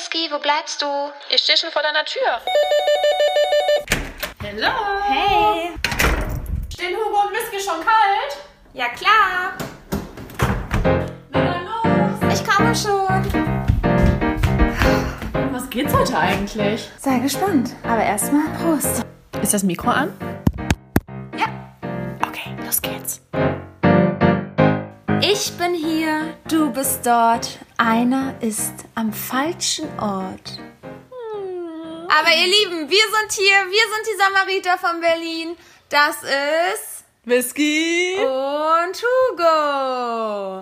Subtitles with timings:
[0.00, 0.86] Whisky, wo bleibst du?
[1.28, 2.40] Ich stehe schon vor deiner Tür.
[4.42, 4.72] Hallo.
[5.06, 5.72] Hey.
[6.72, 8.38] Stehen Hugo und Whisky schon kalt?
[8.72, 9.52] Ja, klar.
[11.28, 12.34] Na dann los.
[12.34, 13.52] Ich komme schon.
[15.52, 16.88] Was geht's heute eigentlich?
[16.98, 17.76] Sei gespannt.
[17.82, 19.04] Aber erstmal Prost.
[19.42, 20.16] Ist das Mikro an?
[21.36, 21.44] Ja.
[22.26, 23.20] Okay, los geht's.
[25.20, 27.58] Ich bin hier, du bist dort.
[27.82, 30.58] Einer ist am falschen Ort.
[32.10, 35.56] Aber ihr Lieben, wir sind hier, wir sind die Samariter von Berlin.
[35.88, 38.16] Das ist Whisky.
[38.18, 40.60] und Hugo.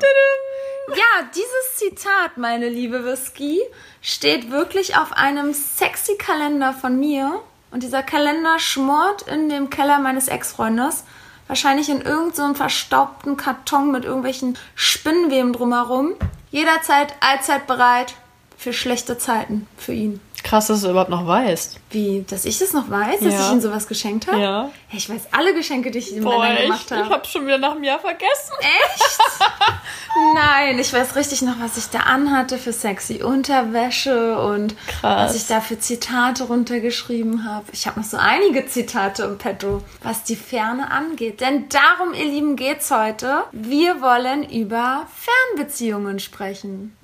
[0.94, 3.62] Ja, dieses Zitat, meine liebe Whisky,
[4.00, 7.40] steht wirklich auf einem sexy Kalender von mir.
[7.72, 11.02] Und dieser Kalender schmort in dem Keller meines Ex-Freundes.
[11.48, 16.14] Wahrscheinlich in irgendeinem so einem verstaubten Karton mit irgendwelchen Spinnweben drumherum.
[16.50, 18.14] Jederzeit, allzeit bereit
[18.56, 20.20] für schlechte Zeiten für ihn.
[20.44, 21.78] Krass, dass du überhaupt noch weißt.
[21.90, 23.46] Wie, dass ich das noch weiß, dass Ja.
[23.46, 24.40] ich ihm sowas geschenkt habe?
[24.40, 24.70] Ja.
[24.88, 27.10] Hey, ich weiß alle Geschenke, die ich ihm Boah, Männern ich, gemacht ich habe.
[27.10, 28.54] hab's schon wieder nach einem Jahr vergessen.
[28.60, 29.18] Echt?
[30.34, 35.30] Nein, ich weiß richtig noch, was ich da anhatte für sexy Unterwäsche und Krass.
[35.30, 37.66] was ich da für Zitate runtergeschrieben habe.
[37.72, 41.40] Ich habe noch so einige Zitate im Petto, was die Ferne angeht.
[41.40, 43.44] Denn darum, ihr Lieben, geht's heute.
[43.52, 46.96] Wir wollen über Fernbeziehungen sprechen.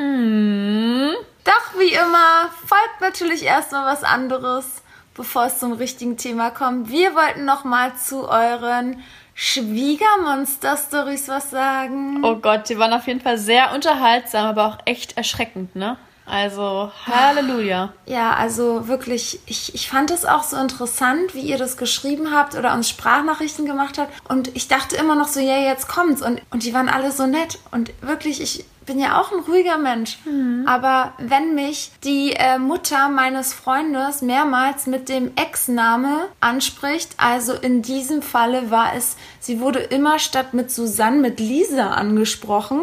[1.44, 4.82] Doch wie immer folgt natürlich erstmal was anderes,
[5.14, 6.90] bevor es zum richtigen Thema kommt.
[6.90, 9.02] Wir wollten noch mal zu euren
[9.34, 12.24] Schwiegermonster-Stories was sagen.
[12.24, 15.98] Oh Gott, die waren auf jeden Fall sehr unterhaltsam, aber auch echt erschreckend, ne?
[16.26, 17.92] Also, Halleluja.
[18.06, 22.54] Ja, also wirklich, ich, ich fand es auch so interessant, wie ihr das geschrieben habt
[22.54, 24.10] oder uns Sprachnachrichten gemacht habt.
[24.30, 26.22] Und ich dachte immer noch so, ja, jetzt kommt's.
[26.22, 27.58] Und, und die waren alle so nett.
[27.72, 30.18] Und wirklich, ich bin ja auch ein ruhiger Mensch.
[30.66, 37.82] Aber wenn mich die äh, Mutter meines Freundes mehrmals mit dem Ex-Name anspricht, also in
[37.82, 42.80] diesem Falle war es, sie wurde immer statt mit Susanne mit Lisa angesprochen.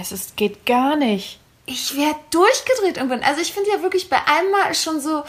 [0.00, 1.38] Es ist, geht gar nicht.
[1.66, 3.22] Ich werde durchgedreht irgendwann.
[3.22, 5.22] Also ich finde ja wirklich, bei einmal ist schon so.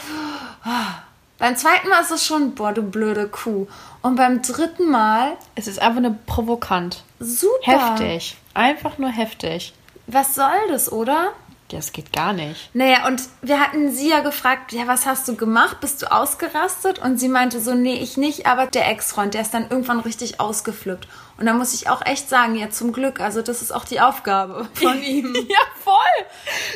[0.64, 1.02] ah.
[1.38, 3.66] Beim zweiten Mal ist es schon, boah, du blöde Kuh.
[4.02, 7.02] Und beim dritten Mal, Es ist einfach nur provokant.
[7.18, 7.58] super.
[7.62, 8.36] Heftig.
[8.54, 9.72] Einfach nur heftig.
[10.06, 11.32] Was soll das, oder?
[11.68, 12.74] Das geht gar nicht.
[12.74, 15.80] Naja, und wir hatten sie ja gefragt, ja, was hast du gemacht?
[15.80, 16.98] Bist du ausgerastet?
[16.98, 20.40] Und sie meinte so, nee, ich nicht, aber der Ex-Freund, der ist dann irgendwann richtig
[20.40, 21.08] ausgeflippt.
[21.38, 24.00] Und da muss ich auch echt sagen, ja, zum Glück, also das ist auch die
[24.00, 25.34] Aufgabe von ihm.
[25.48, 26.26] Ja, voll.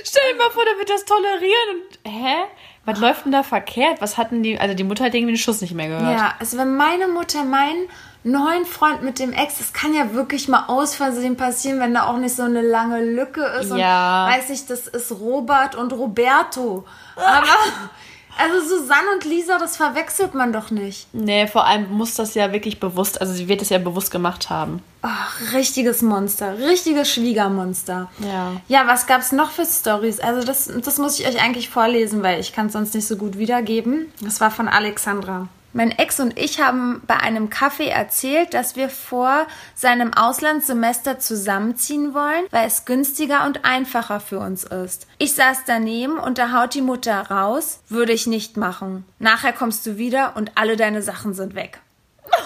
[0.04, 2.36] Stell dir mal vor, der wird das tolerieren und, hä?
[2.84, 4.00] Was läuft denn da verkehrt?
[4.00, 6.18] Was hatten die, also die Mutter hat irgendwie den Schuss nicht mehr gehört.
[6.18, 7.88] Ja, also wenn meine Mutter meinen
[8.30, 12.06] neuen Freund mit dem Ex, das kann ja wirklich mal aus Versehen passieren, wenn da
[12.06, 13.70] auch nicht so eine lange Lücke ist.
[13.70, 14.24] Ja.
[14.24, 16.84] Und weiß ich, das ist Robert und Roberto.
[17.16, 17.46] Aber,
[18.38, 21.06] also Susanne und Lisa, das verwechselt man doch nicht.
[21.12, 24.50] Nee, vor allem muss das ja wirklich bewusst, also sie wird es ja bewusst gemacht
[24.50, 24.82] haben.
[25.02, 28.10] Ach, richtiges Monster, richtiges Schwiegermonster.
[28.18, 28.52] Ja.
[28.68, 30.20] Ja, was gab's noch für Stories?
[30.20, 33.16] Also das, das muss ich euch eigentlich vorlesen, weil ich kann es sonst nicht so
[33.16, 34.12] gut wiedergeben.
[34.20, 35.48] Das war von Alexandra.
[35.74, 42.14] Mein Ex und ich haben bei einem Kaffee erzählt, dass wir vor seinem Auslandssemester zusammenziehen
[42.14, 45.06] wollen, weil es günstiger und einfacher für uns ist.
[45.18, 49.04] Ich saß daneben und da haut die Mutter raus, würde ich nicht machen.
[49.18, 51.78] Nachher kommst du wieder und alle deine Sachen sind weg.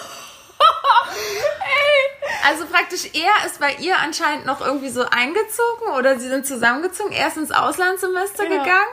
[2.44, 7.12] Also praktisch er ist bei ihr anscheinend noch irgendwie so eingezogen oder sie sind zusammengezogen,
[7.12, 8.48] er ist ins Auslandssemester Ja.
[8.48, 8.90] gegangen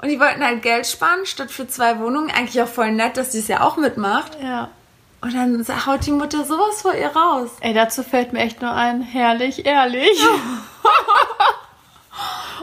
[0.00, 2.30] und die wollten halt Geld sparen statt für zwei Wohnungen.
[2.30, 4.38] Eigentlich auch voll nett, dass sie es ja auch mitmacht.
[4.40, 4.70] Ja.
[5.20, 7.50] Und dann haut die Mutter sowas vor ihr raus.
[7.60, 10.16] Ey, dazu fällt mir echt nur ein, herrlich, ehrlich.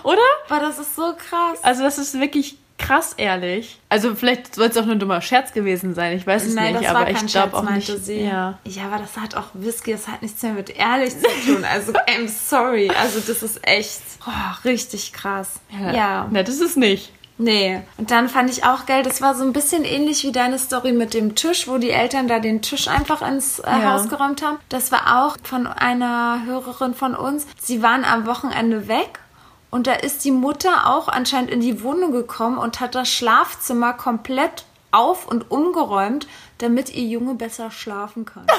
[0.03, 0.21] Oder?
[0.47, 1.59] Boah, das ist so krass.
[1.63, 3.79] Also das ist wirklich krass ehrlich.
[3.89, 6.73] Also vielleicht soll es auch nur ein dummer Scherz gewesen sein, ich weiß es Nein,
[6.73, 7.87] nicht, das aber ich glaube auch nicht.
[7.87, 8.21] sie.
[8.21, 8.59] Ja.
[8.65, 11.65] ja, aber das hat auch Whisky, das hat nichts mehr mit ehrlich zu tun.
[11.65, 12.89] Also, I'm sorry.
[12.89, 14.31] Also, das ist echt oh,
[14.63, 15.59] richtig krass.
[15.71, 16.27] ja.
[16.29, 17.11] Ne, das ist nicht.
[17.37, 17.81] Nee.
[17.97, 20.93] Und dann fand ich auch geil, das war so ein bisschen ähnlich wie deine Story
[20.93, 23.93] mit dem Tisch, wo die Eltern da den Tisch einfach ins äh, Ja.
[23.93, 24.57] Haus geräumt haben.
[24.69, 27.45] Das war auch von einer Hörerin von uns.
[27.59, 29.19] Sie waren am Wochenende weg
[29.69, 33.91] und da ist die Mutter auch anscheinend in die Wohnung gekommen und hat das Schlafzimmer
[33.93, 36.27] komplett auf und umgeräumt,
[36.59, 38.45] damit ihr Junge besser schlafen kann.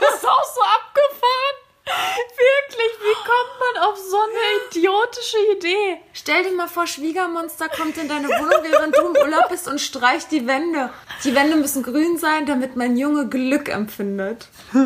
[0.00, 1.59] Das ist auch so abgefahren.
[1.90, 6.00] Wirklich, wie kommt man auf so eine idiotische Idee?
[6.12, 9.80] Stell dir mal vor, Schwiegermonster kommt in deine Wohnung, während du im Urlaub bist und
[9.80, 10.90] streicht die Wände.
[11.24, 14.48] Die Wände müssen grün sein, damit mein Junge Glück empfindet.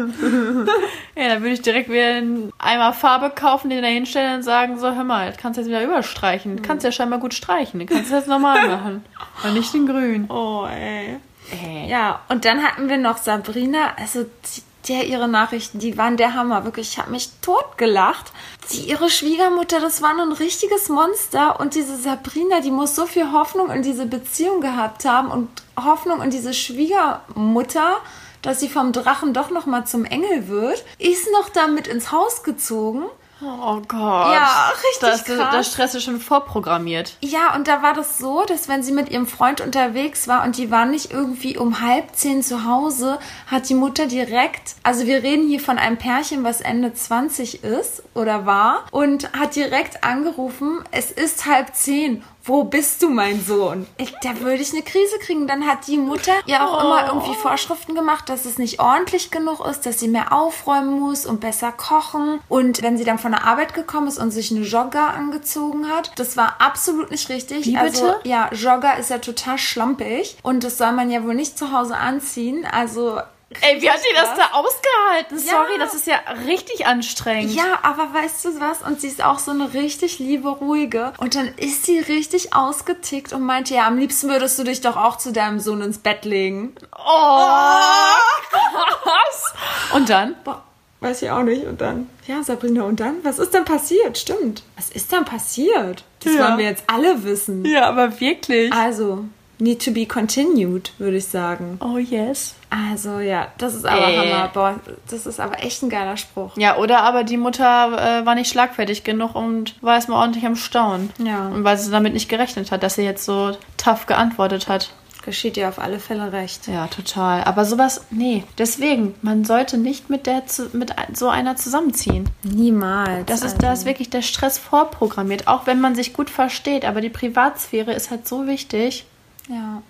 [1.16, 4.80] Ja, dann würde ich direkt wieder einen Eimer Farbe kaufen, den da hinstellen und sagen,
[4.80, 6.56] so, hör mal, das kannst du jetzt wieder überstreichen.
[6.56, 7.78] Du kannst ja scheinbar gut streichen.
[7.78, 9.04] Du kannst es jetzt normal machen.
[9.44, 10.26] Und nicht den grün.
[10.28, 11.20] Oh, ey.
[11.52, 11.88] Ey.
[11.88, 16.34] Ja, und dann hatten wir noch Sabrina, also die, der ihre Nachrichten, die waren der
[16.34, 16.90] Hammer, wirklich.
[16.90, 18.32] Ich habe mich totgelacht.
[18.72, 23.32] Die ihre Schwiegermutter, das war ein richtiges Monster und diese Sabrina, die muss so viel
[23.32, 25.48] Hoffnung in diese Beziehung gehabt haben und
[25.82, 27.96] Hoffnung in diese Schwiegermutter,
[28.42, 32.42] dass sie vom Drachen doch noch mal zum Engel wird, ist noch damit ins Haus
[32.42, 33.04] gezogen.
[33.40, 34.32] Oh Gott.
[34.32, 35.50] Ja, richtig das, krass.
[35.52, 37.16] Der Stress ist schon vorprogrammiert.
[37.20, 40.56] Ja, und da war das so, dass wenn sie mit ihrem Freund unterwegs war und
[40.56, 45.22] die war nicht irgendwie um halb zehn zu Hause, hat die Mutter direkt, also wir
[45.22, 50.82] reden hier von einem Pärchen, was Ende 20 ist oder war, und hat direkt angerufen,
[50.92, 52.22] es ist halb zehn.
[52.46, 53.86] Wo bist du, mein Sohn?
[53.96, 55.46] Ich, da würde ich eine Krise kriegen.
[55.46, 59.64] Dann hat die Mutter ja auch immer irgendwie Vorschriften gemacht, dass es nicht ordentlich genug
[59.66, 62.40] ist, dass sie mehr aufräumen muss und besser kochen.
[62.48, 66.12] Und wenn sie dann von der Arbeit gekommen ist und sich eine Jogger angezogen hat,
[66.16, 67.64] das war absolut nicht richtig.
[67.64, 68.28] Wie Also, bitte?
[68.28, 71.96] ja, Jogger ist ja total schlampig und das soll man ja wohl nicht zu Hause
[71.96, 72.66] anziehen.
[72.70, 73.20] Also
[73.60, 75.38] Ey, wie hat die das da ausgehalten?
[75.38, 75.78] Sorry, Ja.
[75.78, 77.54] das ist ja richtig anstrengend.
[77.54, 78.82] Ja, aber weißt du was?
[78.82, 81.12] Und sie ist auch so eine richtig liebe, ruhige.
[81.18, 84.96] Und dann ist sie richtig ausgetickt und meinte, ja, am liebsten würdest du dich doch
[84.96, 86.74] auch zu deinem Sohn ins Bett legen.
[86.98, 86.98] Oh,
[88.50, 89.54] krass.
[89.94, 90.34] Und dann?
[90.42, 90.62] Boah,
[91.00, 91.64] weiß ich auch nicht.
[91.64, 93.16] Und dann, ja, Sabrina, und dann?
[93.24, 94.18] Was ist denn passiert?
[94.18, 94.62] Stimmt.
[94.76, 96.02] Was ist denn passiert?
[96.24, 96.44] Das Ja.
[96.48, 97.64] wollen wir jetzt alle wissen.
[97.64, 98.72] Ja, aber wirklich.
[98.72, 99.24] Also,
[99.58, 101.78] need to be continued, würde ich sagen.
[101.80, 102.54] Oh, yes.
[102.70, 104.16] Also, ja, das ist aber Äh.
[104.18, 104.50] Hammer.
[104.52, 106.56] Boah, das ist aber echt ein geiler Spruch.
[106.56, 110.56] Ja, oder aber die Mutter äh, war nicht schlagfertig genug und war erstmal ordentlich am
[110.56, 111.10] Staunen.
[111.18, 111.48] Ja.
[111.48, 114.90] Und weil sie damit nicht gerechnet hat, dass sie jetzt so tough geantwortet hat.
[115.24, 116.68] Geschieht dir auf alle Fälle recht.
[116.68, 117.44] Ja, total.
[117.44, 118.44] Aber sowas, nee.
[118.58, 120.42] Deswegen, man sollte nicht mit der
[120.74, 122.28] mit so einer zusammenziehen.
[122.42, 123.24] Niemals.
[123.24, 123.58] Das ist, also.
[123.58, 126.84] da ist wirklich der Stress vorprogrammiert, auch wenn man sich gut versteht.
[126.84, 129.06] Aber die Privatsphäre ist halt so wichtig.
[129.48, 129.82] Ja.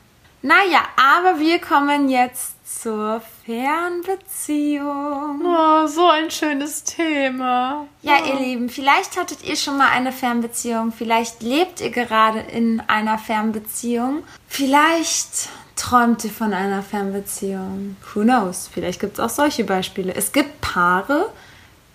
[0.43, 5.41] Naja, aber wir kommen jetzt zur Fernbeziehung.
[5.43, 7.87] Oh, so ein schönes Thema.
[8.03, 12.83] Ja, ihr Lieben, vielleicht hattet ihr schon mal eine Fernbeziehung, vielleicht lebt ihr gerade in
[12.89, 17.97] einer Fernbeziehung, vielleicht träumt ihr von einer Fernbeziehung.
[18.12, 18.69] Who knows?
[18.73, 20.15] Vielleicht gibt es auch solche Beispiele.
[20.15, 21.33] Es gibt Paare,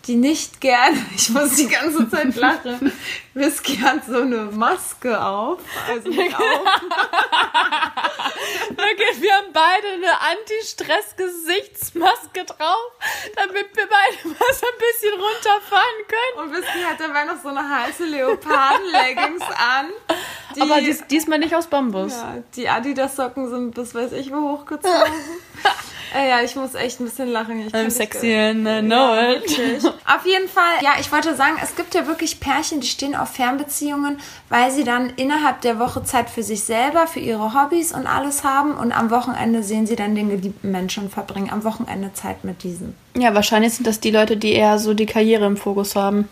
[0.07, 2.91] die nicht gerne, ich muss die ganze Zeit lachen,
[3.33, 6.43] Whisky hat so eine Maske auf, also nicht auf,
[8.71, 12.91] Okay, wir haben beide eine Anti-Stress-Gesichtsmaske drauf,
[13.35, 16.35] damit wir beide mal so ein bisschen runterfahren können.
[16.39, 19.89] Und Whisky hat dabei noch so eine heiße Leoparden-Leggings an.
[20.55, 22.13] Die, Aber dies, diesmal nicht aus Bambus.
[22.13, 25.13] ja, die Adidas-Socken sind bis weiß ich wo hochgezogen.
[26.19, 27.65] Äh, ja, ich muss echt ein bisschen lachen.
[27.67, 29.41] Ich I'm sexy and I know Ja, it.
[29.49, 29.85] wirklich.
[29.85, 33.29] Auf jeden Fall, ja, ich wollte sagen, es gibt ja wirklich Pärchen, die stehen auf
[33.29, 34.19] Fernbeziehungen,
[34.49, 38.43] weil sie dann innerhalb der Woche Zeit für sich selber, für ihre Hobbys und alles
[38.43, 42.43] haben und am Wochenende sehen sie dann den geliebten Menschen und verbringen am Wochenende Zeit
[42.43, 42.95] mit diesem.
[43.17, 46.27] Ja, wahrscheinlich sind das die Leute, die eher so die Karriere im Fokus haben.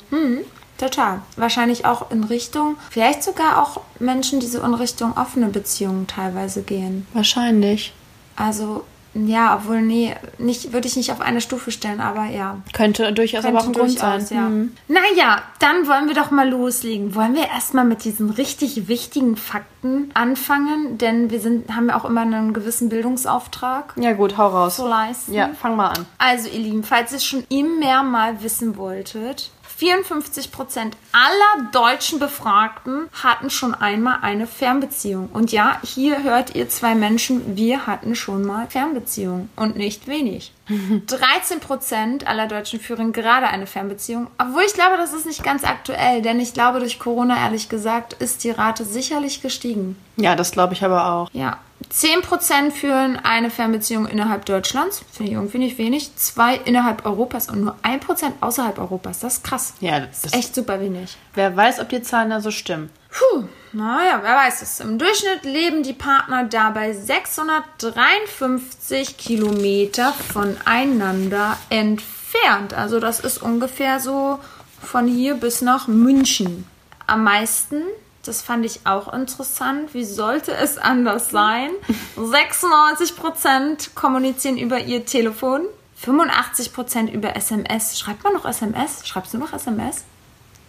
[0.77, 1.21] Total.
[1.37, 6.61] Wahrscheinlich auch in Richtung, vielleicht sogar auch Menschen, die so in Richtung offene Beziehungen teilweise
[6.61, 7.07] gehen.
[7.13, 7.93] Wahrscheinlich.
[8.35, 8.83] Also,
[9.25, 12.57] ja, obwohl, nee, nicht, würde ich nicht auf eine Stufe stellen, aber ja.
[12.73, 14.25] Könnte durchaus aber auch ein Grund sein.
[14.29, 14.41] ja.
[14.41, 14.73] Mhm.
[14.87, 17.15] Naja, dann wollen wir doch mal loslegen.
[17.15, 20.97] Wollen wir erstmal mit diesen richtig wichtigen Fakten anfangen?
[20.97, 24.75] Denn wir sind, haben ja auch immer einen gewissen Bildungsauftrag Ja gut, hau raus.
[24.75, 25.33] zu leisten.
[25.33, 26.05] Ja, fang mal an.
[26.17, 33.09] Also, ihr Lieben, falls ihr es schon immer mal wissen wolltet, 54% aller deutschen Befragten
[33.23, 35.29] hatten schon einmal eine Fernbeziehung.
[35.31, 39.49] Und ja, hier hört ihr zwei Menschen, wir hatten schon mal Fernbeziehung.
[39.55, 40.51] Und nicht wenig.
[40.69, 44.27] 13% aller Deutschen führen gerade eine Fernbeziehung.
[44.37, 48.13] Obwohl ich glaube, das ist nicht ganz aktuell, denn ich glaube, durch Corona, ehrlich gesagt,
[48.13, 49.95] ist die Rate sicherlich gestiegen.
[50.17, 51.29] Ja, das glaube ich aber auch.
[51.33, 51.59] Ja.
[51.91, 55.03] 10% führen eine Fernbeziehung innerhalb Deutschlands.
[55.11, 56.15] Finde ich irgendwie nicht wenig.
[56.15, 59.19] Zwei innerhalb Europas und nur 1% außerhalb Europas.
[59.19, 59.73] Das ist krass.
[59.79, 61.17] Ja, das ist Echt super wenig.
[61.33, 62.89] Wer weiß, ob die Zahlen da so stimmen.
[63.09, 64.79] Puh, naja, wer weiß es.
[64.79, 72.73] Im Durchschnitt leben die Partner dabei 653 Kilometer voneinander entfernt.
[72.73, 74.39] Also das ist ungefähr so
[74.81, 76.67] von hier bis nach München.
[77.07, 77.81] Am meisten,
[78.27, 81.71] das fand ich auch interessant, wie sollte es anders sein?
[82.17, 85.61] 96% kommunizieren über ihr Telefon.
[86.05, 87.99] 85% über SMS.
[87.99, 89.07] Schreibt man noch SMS?
[89.07, 90.03] Schreibst du noch SMS?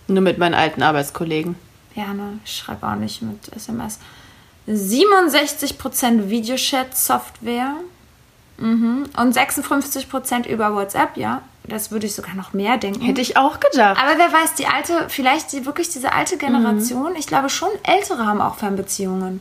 [0.06, 1.56] Nur mit meinen alten Arbeitskollegen.
[1.94, 3.98] Ja, ne, ich schreibe auch nicht mit SMS.
[4.68, 7.74] 67% Videochat-Software.
[8.58, 9.04] Mhm.
[9.16, 11.42] Und 56% über WhatsApp, ja.
[11.68, 13.02] Das würde ich sogar noch mehr denken.
[13.02, 14.00] Hätte ich auch gedacht.
[14.02, 18.26] Aber wer weiß, die alte, vielleicht die, wirklich diese alte Generation, ich glaube schon ältere
[18.26, 19.40] haben auch Fernbeziehungen.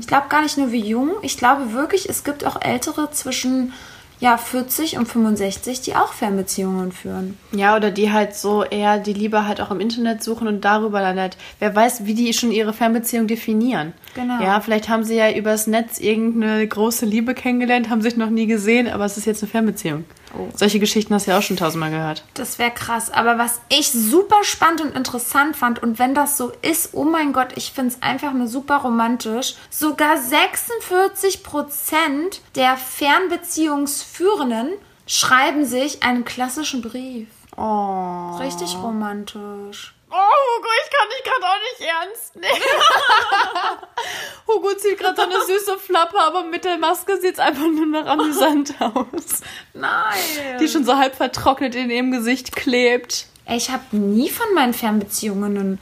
[0.00, 3.72] Ich glaube gar nicht nur wie jung, ich glaube wirklich, es gibt auch ältere zwischen
[4.18, 7.36] ja, 40 und 65, die auch Fernbeziehungen führen.
[7.50, 11.00] Ja, oder die halt so eher die Liebe halt auch im Internet suchen und darüber
[11.00, 13.94] dann halt, wer weiß, wie die schon ihre Fernbeziehung definieren.
[14.14, 14.40] Genau.
[14.40, 18.46] Ja, vielleicht haben sie ja übers Netz irgendeine große Liebe kennengelernt, haben sich noch nie
[18.46, 20.04] gesehen, aber es ist jetzt eine Fernbeziehung.
[20.36, 20.48] Oh.
[20.54, 22.24] Solche Geschichten hast du ja auch schon tausendmal gehört.
[22.34, 23.10] Das wäre krass.
[23.10, 27.32] Aber was ich super spannend und interessant fand, und wenn das so ist, oh mein
[27.32, 29.54] Gott, ich finde es einfach nur super romantisch.
[29.70, 34.70] Sogar 46 Prozent der Fernbeziehungsführenden
[35.06, 37.28] schreiben sich einen klassischen Brief.
[37.56, 38.36] Oh.
[38.38, 39.94] Richtig romantisch.
[40.14, 42.62] Oh, Hugo, ich kann dich gerade auch nicht ernst nehmen.
[44.46, 47.86] Hugo zieht gerade so eine süße Flappe, aber mit der Maske sieht es einfach nur
[47.86, 49.40] noch amüsant aus.
[49.72, 50.58] Nein.
[50.60, 53.26] Die schon so halb vertrocknet in ihrem Gesicht klebt.
[53.46, 55.78] Ey, ich habe nie von meinen Fernbeziehungen einen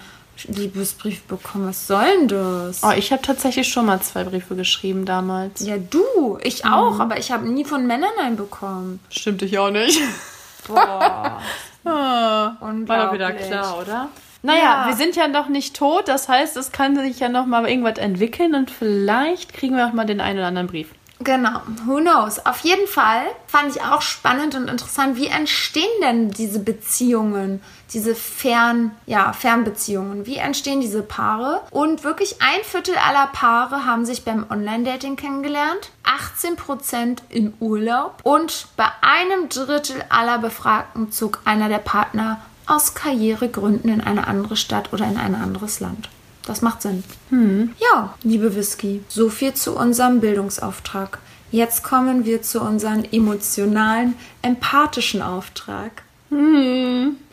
[0.46, 1.68] Liebesbrief bekommen.
[1.68, 2.82] Was soll denn das?
[2.84, 5.60] Oh, ich habe tatsächlich schon mal zwei Briefe geschrieben damals.
[5.60, 6.38] Ja, du.
[6.42, 9.00] Ich auch, aber ich habe nie von Männern einen bekommen.
[9.10, 10.00] Stimmt ich auch nicht.
[10.66, 11.42] Boah.
[11.84, 14.08] Ah, War doch wieder klar, oder?
[14.42, 14.86] Naja, Ja.
[14.88, 17.98] wir sind ja noch nicht tot, das heißt, es kann sich ja noch mal irgendwas
[17.98, 20.88] entwickeln und vielleicht kriegen wir auch mal den einen oder anderen Brief.
[21.22, 22.44] Genau, who knows?
[22.46, 27.62] Auf jeden Fall fand ich auch spannend und interessant, wie entstehen denn diese Beziehungen,
[27.92, 30.24] diese Fern, ja, Fernbeziehungen?
[30.24, 31.60] Wie entstehen diese Paare?
[31.72, 38.68] Und wirklich ein Viertel aller Paare haben sich beim Online-Dating kennengelernt, 18% im Urlaub und
[38.78, 44.94] bei einem Drittel aller Befragten zog einer der Partner aus Karrieregründen in eine andere Stadt
[44.94, 46.08] oder in ein anderes Land.
[46.50, 47.04] Das macht Sinn.
[47.78, 51.20] Ja, liebe Whisky, so viel zu unserem Bildungsauftrag.
[51.52, 56.02] Jetzt kommen wir zu unserem emotionalen, empathischen Auftrag.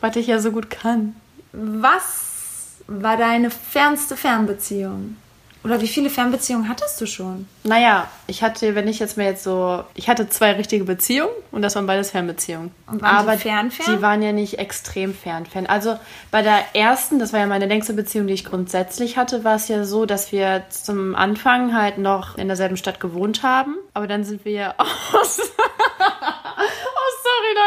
[0.00, 1.16] Was ich ja so gut kann.
[1.52, 5.16] Was war deine fernste Fernbeziehung?
[5.64, 7.48] Oder wie viele Fernbeziehungen hattest du schon?
[7.64, 11.62] Naja, ich hatte, wenn ich jetzt mir jetzt so, ich hatte zwei richtige Beziehungen und
[11.62, 12.70] das waren beides Fernbeziehungen.
[12.86, 13.96] Und waren die Aber fern, fern?
[13.96, 15.66] die waren ja nicht extrem fern, fern.
[15.66, 15.98] Also
[16.30, 19.68] bei der ersten, das war ja meine längste Beziehung, die ich grundsätzlich hatte, war es
[19.68, 23.74] ja so, dass wir zum Anfang halt noch in derselben Stadt gewohnt haben.
[23.94, 24.74] Aber dann sind wir ja
[25.12, 25.40] aus...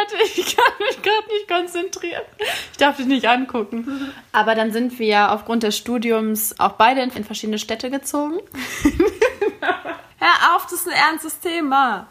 [0.02, 2.24] Leute, ich kann mich gerade nicht konzentrieren.
[2.72, 4.12] Ich darf dich nicht angucken.
[4.32, 8.40] Aber dann sind wir ja aufgrund des Studiums auch beide in, in verschiedene Städte gezogen.
[10.20, 12.08] Hör auf, das ist ein ernstes Thema.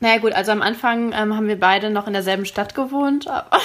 [0.00, 3.50] Naja gut, also am Anfang ähm, haben wir beide noch in derselben Stadt gewohnt, aber,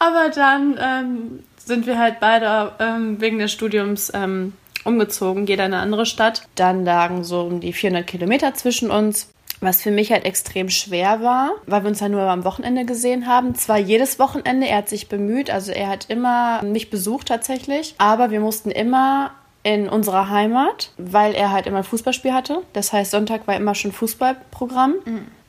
[0.00, 4.54] aber dann ähm, sind wir halt beide ähm, wegen des Studiums ähm,
[4.84, 6.48] umgezogen, jeder in eine andere Stadt.
[6.56, 9.32] Dann lagen so um die 400 Kilometer zwischen uns.
[9.62, 13.26] Was für mich halt extrem schwer war, weil wir uns ja nur am Wochenende gesehen
[13.26, 13.54] haben.
[13.54, 18.30] Zwar jedes Wochenende, er hat sich bemüht, also er hat immer mich besucht tatsächlich, aber
[18.30, 19.30] wir mussten immer
[19.62, 22.62] in unserer Heimat, weil er halt immer ein Fußballspiel hatte.
[22.72, 24.94] Das heißt, Sonntag war immer schon Fußballprogramm.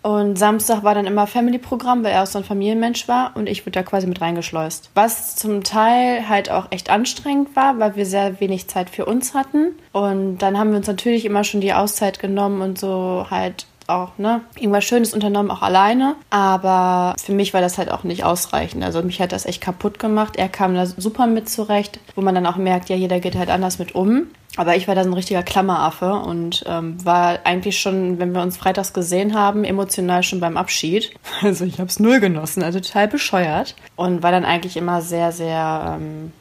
[0.03, 3.61] Und Samstag war dann immer Family-Programm, weil er auch so ein Familienmensch war und ich
[3.61, 4.89] wurde da quasi mit reingeschleust.
[4.95, 9.33] Was zum Teil halt auch echt anstrengend war, weil wir sehr wenig Zeit für uns
[9.33, 9.69] hatten.
[9.93, 14.17] Und dann haben wir uns natürlich immer schon die Auszeit genommen und so halt auch,
[14.17, 16.15] ne, irgendwas Schönes unternommen, auch alleine.
[16.29, 18.83] Aber für mich war das halt auch nicht ausreichend.
[18.83, 20.35] Also mich hat das echt kaputt gemacht.
[20.35, 23.49] Er kam da super mit zurecht, wo man dann auch merkt, ja, jeder geht halt
[23.49, 24.27] anders mit um.
[24.55, 28.41] Aber ich war da so ein richtiger Klammeraffe und ähm, war eigentlich schon, wenn wir
[28.41, 31.11] uns freitags gesehen haben, emotional schon beim Abschied.
[31.41, 33.75] Also ich habe es null genossen, also total bescheuert.
[33.95, 36.31] Und war dann eigentlich immer sehr, sehr, ähm,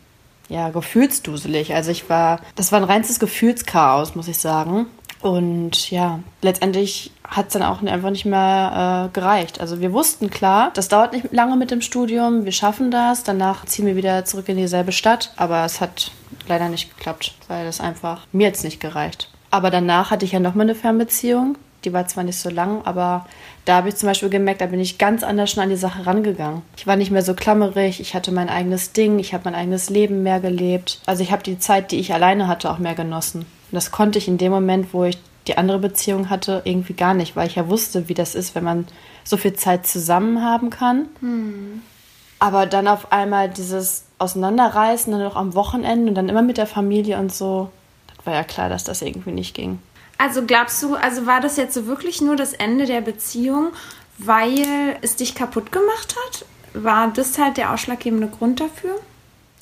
[0.48, 1.74] ja, gefühlsduselig.
[1.74, 4.86] Also ich war, das war ein reinstes Gefühlschaos, muss ich sagen.
[5.22, 9.60] Und ja, letztendlich hat es dann auch einfach nicht mehr äh, gereicht.
[9.60, 13.64] Also wir wussten klar, das dauert nicht lange mit dem Studium, wir schaffen das, danach
[13.64, 16.10] ziehen wir wieder zurück in dieselbe Stadt, aber es hat
[16.48, 19.30] leider nicht geklappt, weil das einfach mir jetzt nicht gereicht.
[19.52, 23.26] Aber danach hatte ich ja nochmal eine Fernbeziehung, die war zwar nicht so lang, aber
[23.64, 26.04] da habe ich zum Beispiel gemerkt, da bin ich ganz anders schon an die Sache
[26.04, 26.62] rangegangen.
[26.76, 29.88] Ich war nicht mehr so klammerig, ich hatte mein eigenes Ding, ich habe mein eigenes
[29.88, 31.00] Leben mehr gelebt.
[31.06, 33.46] Also ich habe die Zeit, die ich alleine hatte, auch mehr genossen.
[33.72, 37.14] Und das konnte ich in dem Moment, wo ich die andere Beziehung hatte, irgendwie gar
[37.14, 38.86] nicht, weil ich ja wusste, wie das ist, wenn man
[39.24, 41.08] so viel Zeit zusammen haben kann.
[42.38, 46.66] Aber dann auf einmal dieses Auseinanderreißen, dann noch am Wochenende und dann immer mit der
[46.66, 47.70] Familie und so,
[48.16, 49.78] das war ja klar, dass das irgendwie nicht ging.
[50.18, 53.68] Also glaubst du, also war das jetzt so wirklich nur das Ende der Beziehung,
[54.18, 54.64] weil
[55.00, 56.44] es dich kaputt gemacht hat?
[56.74, 58.94] War das halt der ausschlaggebende Grund dafür?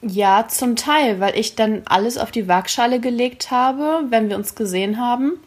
[0.02, 4.54] Ja, zum Teil, weil ich dann alles auf die Waagschale gelegt habe, wenn wir uns
[4.54, 5.38] gesehen haben.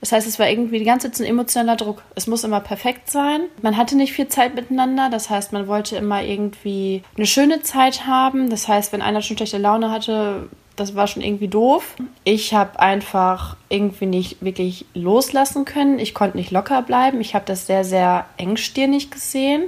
[0.00, 2.02] Das heißt, es war irgendwie die ganze Zeit ein emotionaler Druck.
[2.14, 3.42] Es muss immer perfekt sein.
[3.60, 5.10] Man hatte nicht viel Zeit miteinander.
[5.10, 8.48] Das heißt, man wollte immer irgendwie eine schöne Zeit haben.
[8.48, 11.96] Das heißt, wenn einer schon schlechte Laune hatte, das war schon irgendwie doof.
[12.24, 15.98] Ich habe einfach irgendwie nicht wirklich loslassen können.
[15.98, 17.20] Ich konnte nicht locker bleiben.
[17.20, 19.64] Ich habe das sehr, sehr engstirnig gesehen.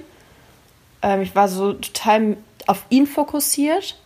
[1.03, 3.99] Ähm, ich war so total auf ihn fokussiert.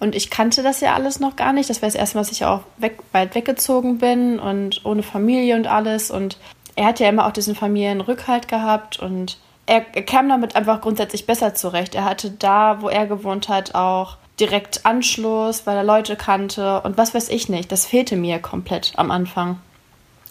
[0.00, 1.68] Und ich kannte das ja alles noch gar nicht.
[1.68, 5.54] Das war das erste Mal, dass ich auch weg, weit weggezogen bin und ohne Familie
[5.56, 6.10] und alles.
[6.10, 6.38] Und
[6.74, 11.26] er hat ja immer auch diesen Familienrückhalt gehabt und er, er kam damit einfach grundsätzlich
[11.26, 11.94] besser zurecht.
[11.94, 16.96] Er hatte da, wo er gewohnt hat, auch direkt Anschluss, weil er Leute kannte und
[16.96, 17.70] was weiß ich nicht.
[17.70, 19.60] Das fehlte mir komplett am Anfang.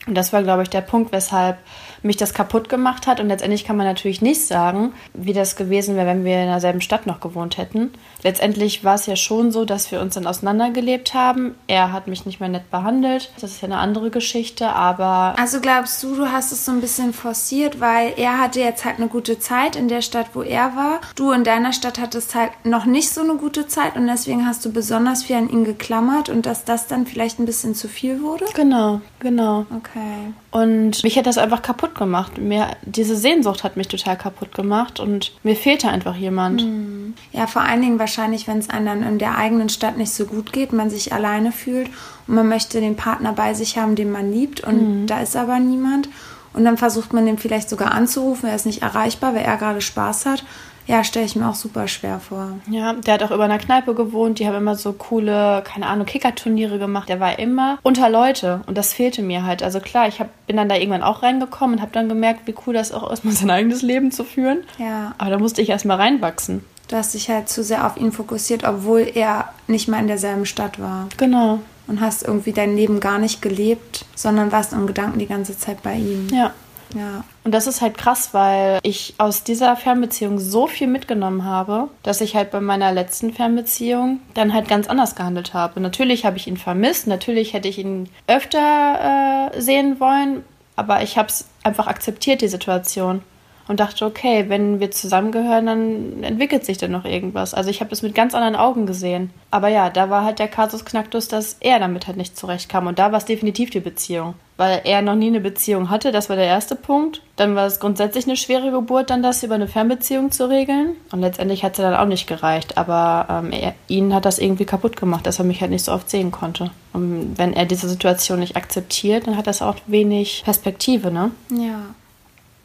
[0.07, 1.57] Und das war, glaube ich, der Punkt, weshalb
[2.01, 3.19] mich das kaputt gemacht hat.
[3.19, 6.81] Und letztendlich kann man natürlich nicht sagen, wie das gewesen wäre, wenn wir in derselben
[6.81, 7.91] Stadt noch gewohnt hätten.
[8.23, 11.55] Letztendlich war es ja schon so, dass wir uns dann auseinandergelebt haben.
[11.67, 13.31] Er hat mich nicht mehr nett behandelt.
[13.39, 15.35] Das ist ja eine andere Geschichte, aber.
[15.37, 18.97] Also glaubst du, du hast es so ein bisschen forciert, weil er hatte jetzt halt
[18.97, 20.99] eine gute Zeit in der Stadt, wo er war.
[21.15, 24.65] Du in deiner Stadt hattest halt noch nicht so eine gute Zeit und deswegen hast
[24.65, 28.21] du besonders viel an ihn geklammert und dass das dann vielleicht ein bisschen zu viel
[28.21, 28.45] wurde?
[28.53, 29.65] Genau, genau.
[29.75, 30.33] Okay.
[30.51, 32.37] Und mich hat das einfach kaputt gemacht.
[32.37, 36.61] Mir, diese Sehnsucht hat mich total kaputt gemacht und mir fehlte einfach jemand.
[36.61, 37.13] Hm.
[37.31, 40.25] Ja, vor allen Dingen wahrscheinlich, wenn es einem dann in der eigenen Stadt nicht so
[40.25, 41.89] gut geht, man sich alleine fühlt
[42.27, 45.07] und man möchte den Partner bei sich haben, den man liebt und mhm.
[45.07, 46.09] da ist aber niemand.
[46.53, 49.81] Und dann versucht man den vielleicht sogar anzurufen, er ist nicht erreichbar, weil er gerade
[49.81, 50.43] Spaß hat.
[50.89, 52.53] Ja, stelle ich mir auch super schwer vor.
[52.67, 54.39] Ja, der hat auch über einer Kneipe gewohnt.
[54.39, 57.07] Die haben immer so coole, keine Ahnung, Kickerturniere gemacht.
[57.09, 59.61] Der war immer unter Leute und das fehlte mir halt.
[59.61, 62.55] Also klar, ich hab, bin dann da irgendwann auch reingekommen und habe dann gemerkt, wie
[62.65, 64.63] cool das auch ist, mal sein eigenes Leben zu führen.
[64.79, 65.13] Ja.
[65.19, 66.65] Aber da musste ich erstmal reinwachsen.
[66.87, 70.47] Du hast dich halt zu sehr auf ihn fokussiert, obwohl er nicht mal in derselben
[70.47, 71.07] Stadt war.
[71.17, 71.59] Genau.
[71.85, 75.83] Und hast irgendwie dein Leben gar nicht gelebt, sondern warst im Gedanken die ganze Zeit
[75.83, 76.29] bei ihm.
[76.31, 76.51] Ja.
[76.95, 77.23] Ja.
[77.43, 82.21] Und das ist halt krass, weil ich aus dieser Fernbeziehung so viel mitgenommen habe, dass
[82.21, 85.79] ich halt bei meiner letzten Fernbeziehung dann halt ganz anders gehandelt habe.
[85.79, 90.43] Natürlich habe ich ihn vermisst, natürlich hätte ich ihn öfter äh, sehen wollen,
[90.75, 93.21] aber ich habe es einfach akzeptiert, die Situation
[93.69, 97.53] und dachte, okay, wenn wir zusammengehören, dann entwickelt sich dann noch irgendwas.
[97.53, 99.29] Also ich habe das mit ganz anderen Augen gesehen.
[99.51, 102.87] Aber ja, da war halt der Kasus Knacktus, dass er damit halt nicht zurechtkam.
[102.87, 104.33] Und da war es definitiv die Beziehung.
[104.57, 107.21] Weil er noch nie eine Beziehung hatte, das war der erste Punkt.
[107.35, 110.95] Dann war es grundsätzlich eine schwere Geburt, dann das über eine Fernbeziehung zu regeln.
[111.11, 112.75] Und letztendlich hat es dann auch nicht gereicht.
[112.75, 115.91] Aber ähm, er, ihn hat das irgendwie kaputt gemacht, dass er mich halt nicht so
[115.91, 116.71] oft sehen konnte.
[116.91, 121.29] Und wenn er diese Situation nicht akzeptiert, dann hat das auch wenig Perspektive, ne?
[121.51, 121.81] Ja.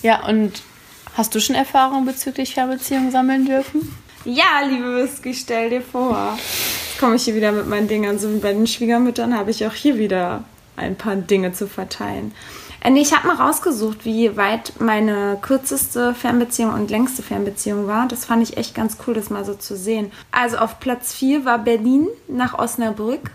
[0.01, 0.63] Ja, und
[1.17, 3.95] Hast du schon Erfahrungen bezüglich Fernbeziehungen sammeln dürfen?
[4.25, 6.37] Ja, liebe Whisky, stell dir vor.
[6.37, 8.19] Jetzt komme ich hier wieder mit meinen Dingern.
[8.19, 10.43] So wie bei den Schwiegermüttern habe ich auch hier wieder
[10.77, 12.33] ein paar Dinge zu verteilen.
[12.81, 18.09] Äh, nee, ich habe mal rausgesucht, wie weit meine kürzeste Fernbeziehung und längste Fernbeziehung war.
[18.09, 20.11] Das fand ich echt ganz cool, das mal so zu sehen.
[20.33, 23.31] Also auf Platz 4 war Berlin nach Osnabrück.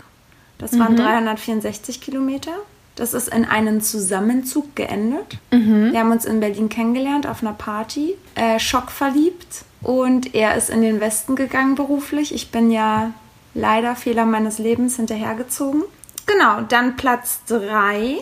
[0.58, 0.98] Das waren mhm.
[0.98, 2.52] 364 Kilometer.
[3.00, 5.38] Das ist in einen Zusammenzug geendet.
[5.50, 5.90] Mhm.
[5.90, 9.64] Wir haben uns in Berlin kennengelernt auf einer Party, äh, schockverliebt.
[9.80, 12.34] Und er ist in den Westen gegangen beruflich.
[12.34, 13.12] Ich bin ja
[13.54, 15.82] leider Fehler meines Lebens hinterhergezogen.
[16.26, 18.18] Genau, dann Platz 3,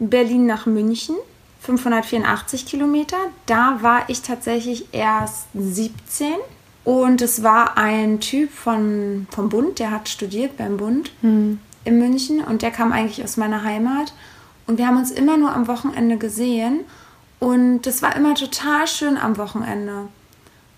[0.00, 1.14] Berlin nach München,
[1.60, 3.16] 584 Kilometer.
[3.46, 6.32] Da war ich tatsächlich erst 17.
[6.82, 11.12] Und es war ein Typ von, vom Bund, der hat studiert beim Bund.
[11.22, 14.12] Mhm in München und der kam eigentlich aus meiner Heimat.
[14.66, 16.80] Und wir haben uns immer nur am Wochenende gesehen.
[17.38, 20.08] Und das war immer total schön am Wochenende.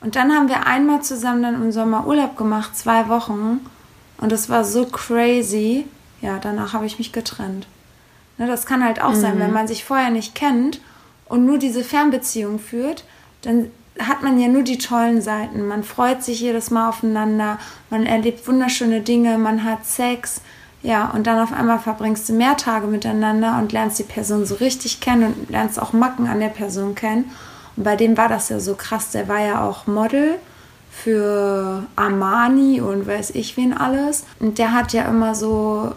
[0.01, 3.61] Und dann haben wir einmal zusammen dann im Sommer Urlaub gemacht, zwei Wochen.
[4.19, 5.87] Und das war so crazy.
[6.21, 7.67] Ja, danach habe ich mich getrennt.
[8.39, 9.21] Ne, das kann halt auch mhm.
[9.21, 10.81] sein, wenn man sich vorher nicht kennt
[11.27, 13.05] und nur diese Fernbeziehung führt,
[13.43, 15.67] dann hat man ja nur die tollen Seiten.
[15.67, 17.59] Man freut sich jedes Mal aufeinander,
[17.91, 20.41] man erlebt wunderschöne Dinge, man hat Sex,
[20.83, 24.57] ja, und dann auf einmal verbringst du mehr Tage miteinander und lernst die Person so
[24.57, 27.31] richtig kennen und lernst auch Macken an der Person kennen.
[27.77, 29.11] Und bei dem war das ja so krass.
[29.13, 30.39] Der war ja auch Model
[30.91, 34.25] für Armani und weiß ich wen alles.
[34.41, 35.93] Und der hat ja immer so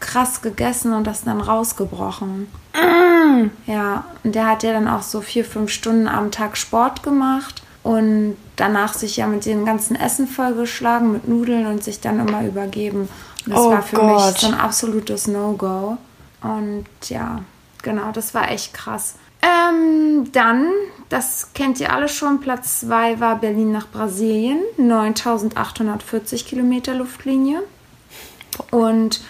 [0.00, 2.48] krass gegessen und das dann rausgebrochen.
[2.74, 3.50] Mm.
[3.66, 7.62] Ja, und der hat ja dann auch so vier, fünf Stunden am Tag Sport gemacht
[7.82, 12.44] und danach sich ja mit dem ganzen Essen vollgeschlagen, mit Nudeln und sich dann immer
[12.44, 13.08] übergeben.
[13.46, 14.32] Das oh war für Gott.
[14.32, 15.98] mich so ein absolutes No-Go.
[16.42, 17.42] Und ja,
[17.82, 19.14] genau, das war echt krass.
[19.42, 20.68] Ähm, dann,
[21.10, 27.62] das kennt ihr alle schon, Platz 2 war Berlin nach Brasilien, 9840 Kilometer Luftlinie.
[28.70, 29.20] Und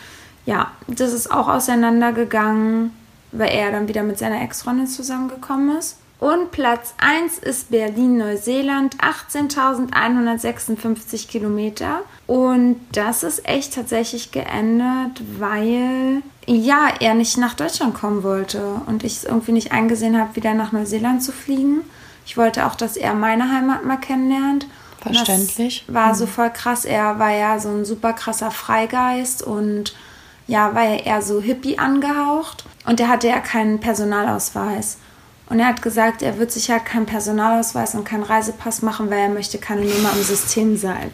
[0.47, 2.93] ja, das ist auch auseinandergegangen,
[3.33, 5.97] weil er dann wieder mit seiner Ex-Freundin zusammengekommen ist.
[6.25, 12.01] Und Platz 1 ist Berlin-Neuseeland, 18.156 Kilometer.
[12.27, 19.05] Und das ist echt tatsächlich geendet, weil ja, er nicht nach Deutschland kommen wollte und
[19.05, 21.83] ich es irgendwie nicht eingesehen habe, wieder nach Neuseeland zu fliegen.
[22.25, 24.67] Ich wollte auch, dass er meine Heimat mal kennenlernt.
[25.03, 25.85] Verständlich.
[25.87, 26.87] Das war so voll krass.
[26.87, 29.95] Er war ja so ein super krasser Freigeist und
[30.47, 32.65] ja, war ja eher so hippie angehaucht.
[32.87, 34.97] Und er hatte ja keinen Personalausweis.
[35.49, 39.19] Und er hat gesagt, er wird sich halt keinen Personalausweis und keinen Reisepass machen, weil
[39.19, 41.13] er möchte keine Nummer im System sein.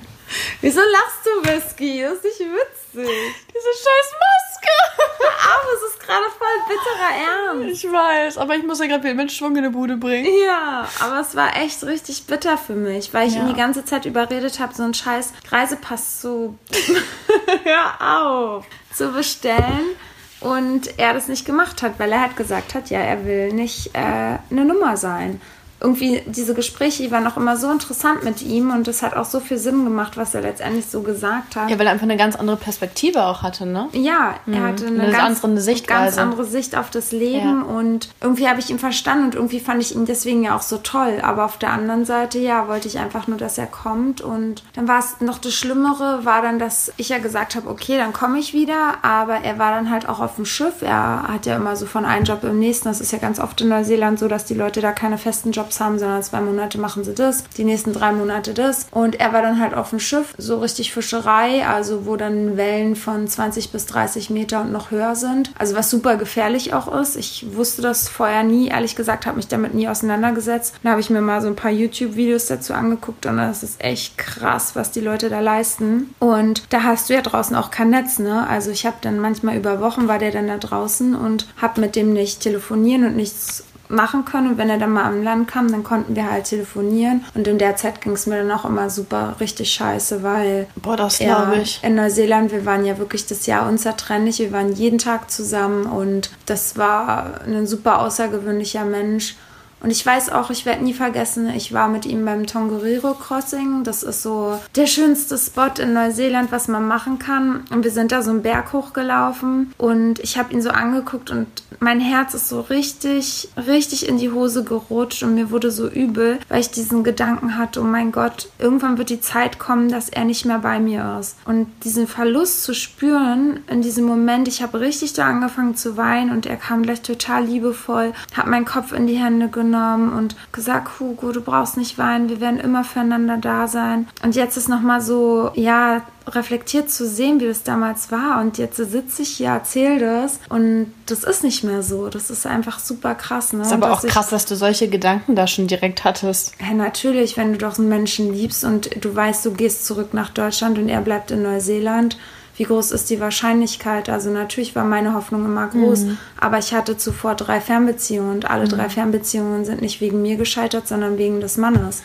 [0.61, 2.03] Wieso lachst du, Whisky?
[2.03, 3.11] Das ist nicht witzig.
[3.49, 5.27] Diese scheiß Maske.
[5.27, 7.85] Aber es ist gerade voll bitterer Ernst.
[7.85, 10.29] Ich weiß, aber ich muss ja gerade mit Schwung in die Bude bringen.
[10.47, 13.41] Ja, aber es war echt richtig bitter für mich, weil ich Ja.
[13.41, 16.57] ihn die ganze Zeit überredet habe, so einen scheiß Reisepass zu...
[17.65, 18.65] Hör auf!
[18.95, 19.97] Zu bestellen.
[20.41, 23.95] Und er das nicht gemacht hat, weil er halt gesagt hat, ja, er will nicht
[23.95, 25.41] äh, eine Nummer sein.
[25.81, 29.25] Irgendwie diese Gespräche, die waren auch immer so interessant mit ihm und es hat auch
[29.25, 31.71] so viel Sinn gemacht, was er letztendlich so gesagt hat.
[31.71, 33.89] Ja, weil er einfach eine ganz andere Perspektive auch hatte, ne?
[33.93, 36.17] Ja, er hatte eine, Eine ganz, andere Sichtweise.
[36.17, 37.75] ganz andere Sicht auf das Leben Ja.
[37.77, 40.79] und irgendwie habe ich ihn verstanden und irgendwie fand ich ihn deswegen ja auch so
[40.79, 41.21] toll.
[41.23, 44.87] Aber auf der anderen Seite, ja, wollte ich einfach nur, dass er kommt und dann
[44.89, 48.39] war es noch das Schlimmere, war dann, dass ich ja gesagt habe, okay, dann komme
[48.39, 50.83] ich wieder, aber er war dann halt auch auf dem Schiff.
[50.83, 52.89] Er hat ja immer so von einem Job im nächsten.
[52.89, 55.70] Das ist ja ganz oft in Neuseeland so, dass die Leute da keine festen Jobs
[55.79, 58.87] haben, sondern zwei Monate machen sie das, die nächsten drei Monate das.
[58.91, 62.97] Und er war dann halt auf dem Schiff, so richtig Fischerei, also wo dann Wellen
[62.97, 65.53] von 20 bis 30 Meter und noch höher sind.
[65.59, 67.17] Also was super gefährlich auch ist.
[67.17, 70.75] Ich wusste das vorher nie, ehrlich gesagt, habe mich damit nie auseinandergesetzt.
[70.83, 74.17] Dann habe ich mir mal so ein paar YouTube-Videos dazu angeguckt und das ist echt
[74.19, 76.15] krass, was die Leute da leisten.
[76.19, 78.49] Und da hast du ja draußen auch kein Netz, ne?
[78.49, 81.97] Also ich habe dann manchmal über Wochen war der dann da draußen und habe mit
[81.97, 84.53] dem nicht telefonieren und nichts machen können.
[84.53, 87.25] Und wenn er dann mal am Land kam, dann konnten wir halt telefonieren.
[87.35, 90.97] Und in der Zeit ging es mir dann auch immer super richtig scheiße, weil Boah,
[90.97, 91.81] das glaube ich.
[91.83, 94.39] in Neuseeland, wir waren ja wirklich das Jahr unzertrennlich.
[94.39, 99.37] Wir waren jeden Tag zusammen und das war ein super außergewöhnlicher Mensch.
[99.83, 103.83] Und ich weiß auch, ich werde nie vergessen, ich war mit ihm beim Tongariro Crossing.
[103.83, 107.65] Das ist so der schönste Spot in Neuseeland, was man machen kann.
[107.71, 111.47] Und wir sind da so einen Berg hochgelaufen und ich habe ihn so angeguckt und
[111.79, 116.39] mein Herz ist so richtig, richtig in die Hose gerutscht und mir wurde so übel,
[116.49, 120.25] weil ich diesen Gedanken hatte, oh mein Gott, irgendwann wird die Zeit kommen, dass er
[120.25, 121.37] nicht mehr bei mir ist.
[121.47, 126.33] Und diesen Verlust zu spüren in diesem Moment, ich habe richtig da angefangen zu weinen
[126.33, 131.01] und er kam gleich total liebevoll, hat meinen Kopf in die Hände genommen und gesagt,
[131.01, 134.09] Hugo, du brauchst nicht weinen, wir werden immer füreinander da sein.
[134.23, 138.41] Und jetzt ist nochmal so, ja, reflektiert zu sehen, wie das damals war.
[138.41, 142.09] Und jetzt sitze ich hier, erzähle das und das ist nicht mehr so.
[142.09, 143.53] Das ist einfach super krass.
[143.53, 143.63] Ne?
[143.63, 146.53] Ist aber Dass auch ich- krass, dass du solche Gedanken da schon direkt hattest.
[146.61, 150.31] ja, natürlich, wenn du doch einen Menschen liebst und du weißt, du gehst zurück nach
[150.31, 152.17] Deutschland und er bleibt in Neuseeland,
[152.61, 154.11] wie groß ist die Wahrscheinlichkeit?
[154.11, 156.05] Also natürlich war meine Hoffnung immer groß,
[156.39, 160.87] aber ich hatte zuvor drei Fernbeziehungen und alle drei Fernbeziehungen sind nicht wegen mir gescheitert,
[160.87, 162.03] sondern wegen des Mannes,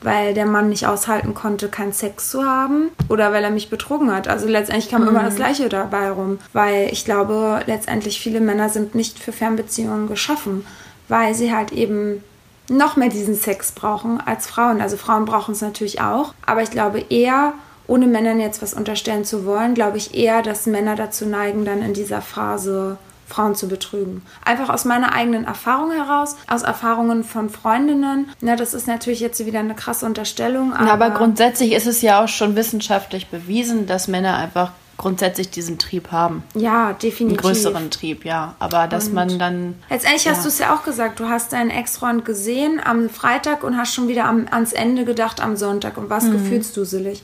[0.00, 4.12] weil der Mann nicht aushalten konnte, keinen Sex zu haben oder weil er mich betrogen
[4.12, 4.26] hat.
[4.26, 8.96] Also letztendlich kam immer das Gleiche dabei rum, weil ich glaube, letztendlich viele Männer sind
[8.96, 10.66] nicht für Fernbeziehungen geschaffen,
[11.06, 12.24] weil sie halt eben
[12.68, 14.80] noch mehr diesen Sex brauchen als Frauen.
[14.80, 17.52] Also Frauen brauchen es natürlich auch, aber ich glaube eher,
[17.92, 21.82] ohne Männern jetzt was unterstellen zu wollen, glaube ich eher, dass Männer dazu neigen, dann
[21.82, 24.22] in dieser Phase Frauen zu betrügen.
[24.44, 28.30] Einfach aus meiner eigenen Erfahrung heraus, aus Erfahrungen von Freundinnen.
[28.40, 30.72] Na, das ist natürlich jetzt wieder eine krasse Unterstellung.
[30.72, 35.50] Aber, Ja, aber grundsätzlich ist es ja auch schon wissenschaftlich bewiesen, dass Männer einfach grundsätzlich
[35.50, 36.42] diesen Trieb haben.
[36.54, 37.40] ja, Einen definitiv.
[37.42, 38.54] größeren Trieb, ja.
[38.58, 39.74] Aber dass man dann.
[39.90, 40.42] Letztendlich hast Ja.
[40.42, 44.08] du es ja auch gesagt, du hast deinen Ex-Freund gesehen am Freitag und hast schon
[44.08, 46.10] wieder am, ans Ende gedacht am Sonntag und Mhm.
[46.10, 47.22] warst gefühlsduselig.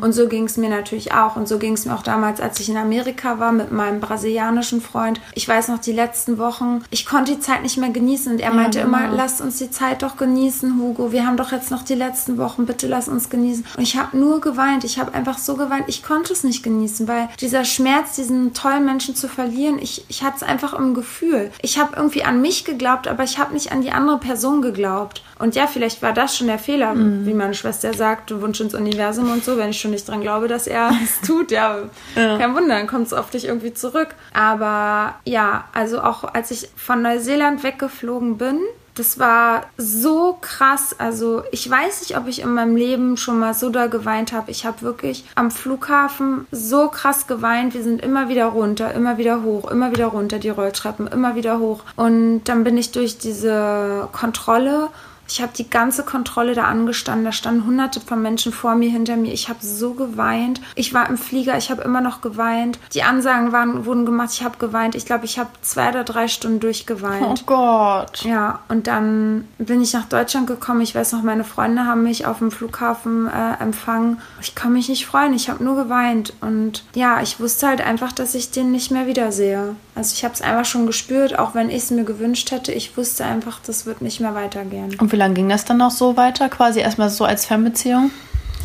[0.00, 1.36] Und so ging es mir natürlich auch.
[1.36, 4.80] Und so ging es mir auch damals, als ich in Amerika war mit meinem brasilianischen
[4.80, 5.20] Freund.
[5.34, 8.32] Ich weiß noch, die letzten Wochen, ich konnte die Zeit nicht mehr genießen.
[8.32, 8.96] Und er meinte genau.
[8.98, 11.12] immer, lasst uns die Zeit doch genießen, Hugo.
[11.12, 13.64] Wir haben doch jetzt noch die letzten Wochen, bitte lass uns genießen.
[13.76, 14.84] Und ich habe nur geweint.
[14.84, 15.84] Ich habe einfach so geweint.
[15.88, 20.22] Ich konnte es nicht genießen, weil dieser Schmerz, diesen tollen Menschen zu verlieren, ich, ich
[20.22, 21.50] hatte es einfach im Gefühl.
[21.60, 25.22] Ich habe irgendwie an mich geglaubt, aber ich habe nicht an die andere Person geglaubt.
[25.38, 27.26] Und ja, vielleicht war das schon der Fehler, mhm.
[27.26, 30.46] wie meine Schwester sagt, Wunsch ins Universum und so, wenn ich schon nicht dran glaube,
[30.46, 31.78] dass er es tut, ja,
[32.14, 34.08] ja, kein Wunder, dann kommt es auf dich irgendwie zurück.
[34.32, 38.60] Aber ja, also auch als ich von Neuseeland weggeflogen bin,
[39.00, 40.94] das war so krass.
[40.98, 44.50] Also ich weiß nicht, ob ich in meinem Leben schon mal so da geweint habe.
[44.50, 47.72] Ich habe wirklich am Flughafen so krass geweint.
[47.72, 51.58] Wir sind immer wieder runter, immer wieder hoch, immer wieder runter die Rolltreppen, immer wieder
[51.58, 51.82] hoch.
[51.96, 54.90] Und dann bin ich durch diese Kontrolle
[55.30, 57.24] ich habe die ganze Kontrolle da angestanden.
[57.24, 59.32] Da standen hunderte von Menschen vor mir, hinter mir.
[59.32, 60.60] Ich habe so geweint.
[60.74, 62.80] Ich war im Flieger, ich habe immer noch geweint.
[62.94, 64.96] Die Ansagen waren, wurden gemacht, ich habe geweint.
[64.96, 67.42] Ich glaube, ich habe zwei oder drei Stunden durchgeweint.
[67.42, 68.24] Oh Gott.
[68.24, 70.80] Ja, und dann bin ich nach Deutschland gekommen.
[70.80, 74.20] Ich weiß noch, meine Freunde haben mich auf dem Flughafen äh, empfangen.
[74.40, 75.32] Ich kann mich nicht freuen.
[75.34, 76.32] Ich habe nur geweint.
[76.40, 79.76] Und ja, ich wusste halt einfach, dass ich den nicht mehr wiedersehe.
[80.00, 82.72] Also ich habe es einfach schon gespürt, auch wenn ich es mir gewünscht hätte.
[82.72, 84.96] Ich wusste einfach, das wird nicht mehr weitergehen.
[84.98, 86.48] Und wie lange ging das dann noch so weiter?
[86.48, 88.10] Quasi erstmal so als Fernbeziehung?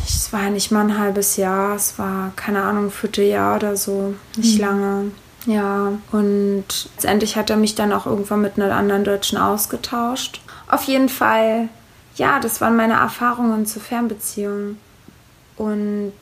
[0.06, 1.76] Es war nicht mal ein halbes Jahr.
[1.76, 4.14] Es war, keine Ahnung, ein Vierteljahr oder so.
[4.34, 4.64] Nicht mhm.
[4.64, 5.10] lange.
[5.44, 10.40] Ja, und letztendlich hat er mich dann auch irgendwann mit einer anderen Deutschen ausgetauscht.
[10.68, 11.68] Auf jeden Fall,
[12.14, 14.78] ja, das waren meine Erfahrungen zur Fernbeziehung.
[15.58, 16.14] Und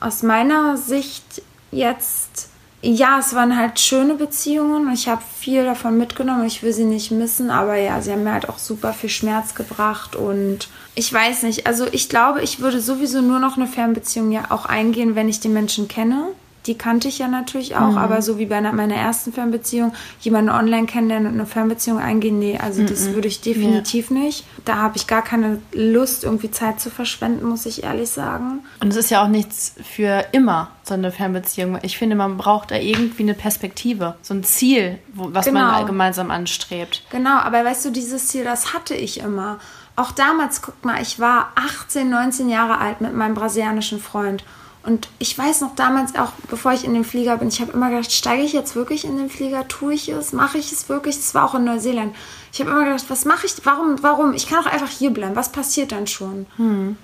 [0.00, 2.49] aus meiner Sicht jetzt
[2.82, 6.46] ja, es waren halt schöne Beziehungen und ich habe viel davon mitgenommen.
[6.46, 9.54] Ich will sie nicht missen, aber ja, sie haben mir halt auch super viel Schmerz
[9.54, 11.66] gebracht und ich weiß nicht.
[11.66, 15.40] Also ich glaube, ich würde sowieso nur noch eine Fernbeziehung ja auch eingehen, wenn ich
[15.40, 16.28] den Menschen kenne
[16.66, 17.98] die kannte ich ja natürlich auch, mhm.
[17.98, 22.58] aber so wie bei meiner ersten Fernbeziehung, jemanden online kennenlernen und eine Fernbeziehung eingehen, nee,
[22.58, 22.86] also mhm.
[22.86, 24.16] das würde ich definitiv ja.
[24.18, 24.44] nicht.
[24.64, 28.60] Da habe ich gar keine Lust, irgendwie Zeit zu verschwenden, muss ich ehrlich sagen.
[28.80, 31.78] Und es ist ja auch nichts für immer, so eine Fernbeziehung.
[31.82, 35.60] Ich finde, man braucht da irgendwie eine Perspektive, so ein Ziel, wo, was genau.
[35.60, 37.04] man gemeinsam anstrebt.
[37.10, 39.58] Genau, aber weißt du, dieses Ziel, das hatte ich immer.
[39.96, 44.44] Auch damals, guck mal, ich war 18, 19 Jahre alt mit meinem brasilianischen Freund.
[44.82, 47.90] Und ich weiß noch damals auch, bevor ich in den Flieger bin, ich habe immer
[47.90, 49.68] gedacht, steige ich jetzt wirklich in den Flieger?
[49.68, 50.32] Tue ich es?
[50.32, 51.16] Mache ich es wirklich?
[51.16, 52.14] Das war auch in Neuseeland.
[52.52, 53.54] Ich habe immer gedacht, was mache ich?
[53.64, 54.02] Warum?
[54.02, 54.32] Warum?
[54.32, 55.36] Ich kann auch einfach hier bleiben.
[55.36, 56.46] Was passiert dann schon?
[56.56, 56.96] Hm.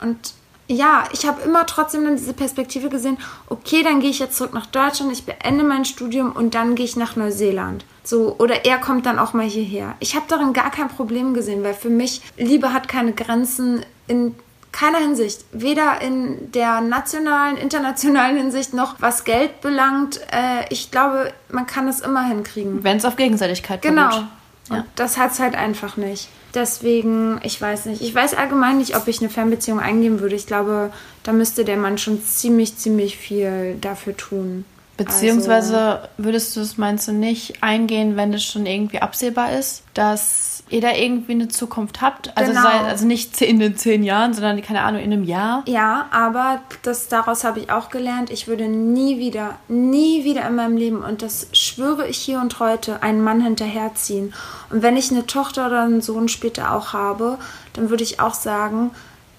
[0.00, 0.34] Und
[0.68, 4.52] ja, ich habe immer trotzdem dann diese Perspektive gesehen, okay, dann gehe ich jetzt zurück
[4.52, 7.84] nach Deutschland, ich beende mein Studium und dann gehe ich nach Neuseeland.
[8.02, 9.94] So, oder er kommt dann auch mal hierher.
[10.00, 14.34] Ich habe darin gar kein Problem gesehen, weil für mich Liebe hat keine Grenzen in
[14.72, 20.20] keiner Hinsicht, weder in der nationalen, internationalen Hinsicht noch was Geld belangt.
[20.30, 22.84] Äh, ich glaube, man kann es immer hinkriegen.
[22.84, 24.10] Wenn es auf Gegenseitigkeit Genau.
[24.10, 24.78] Ja.
[24.78, 26.28] Und das hat es halt einfach nicht.
[26.54, 28.02] Deswegen, ich weiß nicht.
[28.02, 30.34] Ich weiß allgemein nicht, ob ich eine Fernbeziehung eingehen würde.
[30.34, 30.90] Ich glaube,
[31.22, 34.64] da müsste der Mann schon ziemlich, ziemlich viel dafür tun.
[34.96, 39.82] Beziehungsweise also, würdest du es, meinst du, nicht eingehen, wenn es schon irgendwie absehbar ist,
[39.92, 42.36] dass ihr da irgendwie eine Zukunft habt.
[42.36, 42.62] Also, genau.
[42.62, 45.62] sei, also nicht in den zehn Jahren, sondern, keine Ahnung, in einem Jahr.
[45.66, 50.56] Ja, aber das, daraus habe ich auch gelernt, ich würde nie wieder, nie wieder in
[50.56, 54.34] meinem Leben, und das schwöre ich hier und heute, einen Mann hinterherziehen.
[54.70, 57.38] Und wenn ich eine Tochter oder einen Sohn später auch habe,
[57.74, 58.90] dann würde ich auch sagen,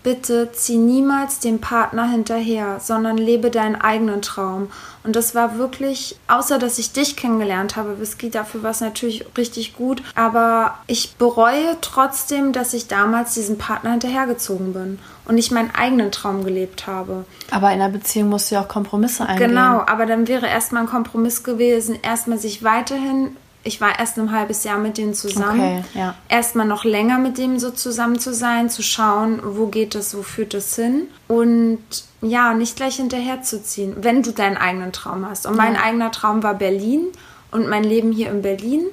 [0.03, 4.69] bitte zieh niemals dem Partner hinterher, sondern lebe deinen eigenen Traum.
[5.03, 9.25] Und das war wirklich, außer dass ich dich kennengelernt habe, Whisky, dafür war es natürlich
[9.37, 15.51] richtig gut, aber ich bereue trotzdem, dass ich damals diesem Partner hinterhergezogen bin und nicht
[15.51, 17.25] meinen eigenen Traum gelebt habe.
[17.51, 19.49] Aber in einer Beziehung musst du ja auch Kompromisse eingehen.
[19.49, 23.35] Genau, aber dann wäre erstmal ein Kompromiss gewesen, erstmal sich weiterhin
[23.67, 25.59] ich war erst ein halbes Jahr mit denen zusammen.
[25.59, 26.15] Okay, ja.
[26.29, 30.23] Erstmal noch länger mit dem so zusammen zu sein, zu schauen, wo geht es, wo
[30.23, 31.07] führt es hin.
[31.27, 31.79] Und
[32.21, 35.45] ja, nicht gleich hinterherzuziehen, wenn du deinen eigenen Traum hast.
[35.45, 35.81] Und mein ja.
[35.81, 37.07] eigener Traum war Berlin
[37.51, 38.85] und mein Leben hier in Berlin.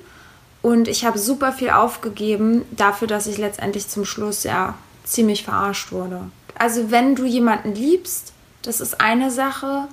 [0.61, 5.93] Und ich habe super viel aufgegeben dafür, dass ich letztendlich zum Schluss ja ziemlich verarscht
[5.93, 6.21] wurde.
[6.59, 8.33] Also wenn du jemanden liebst,
[8.63, 9.87] das ist eine Sache,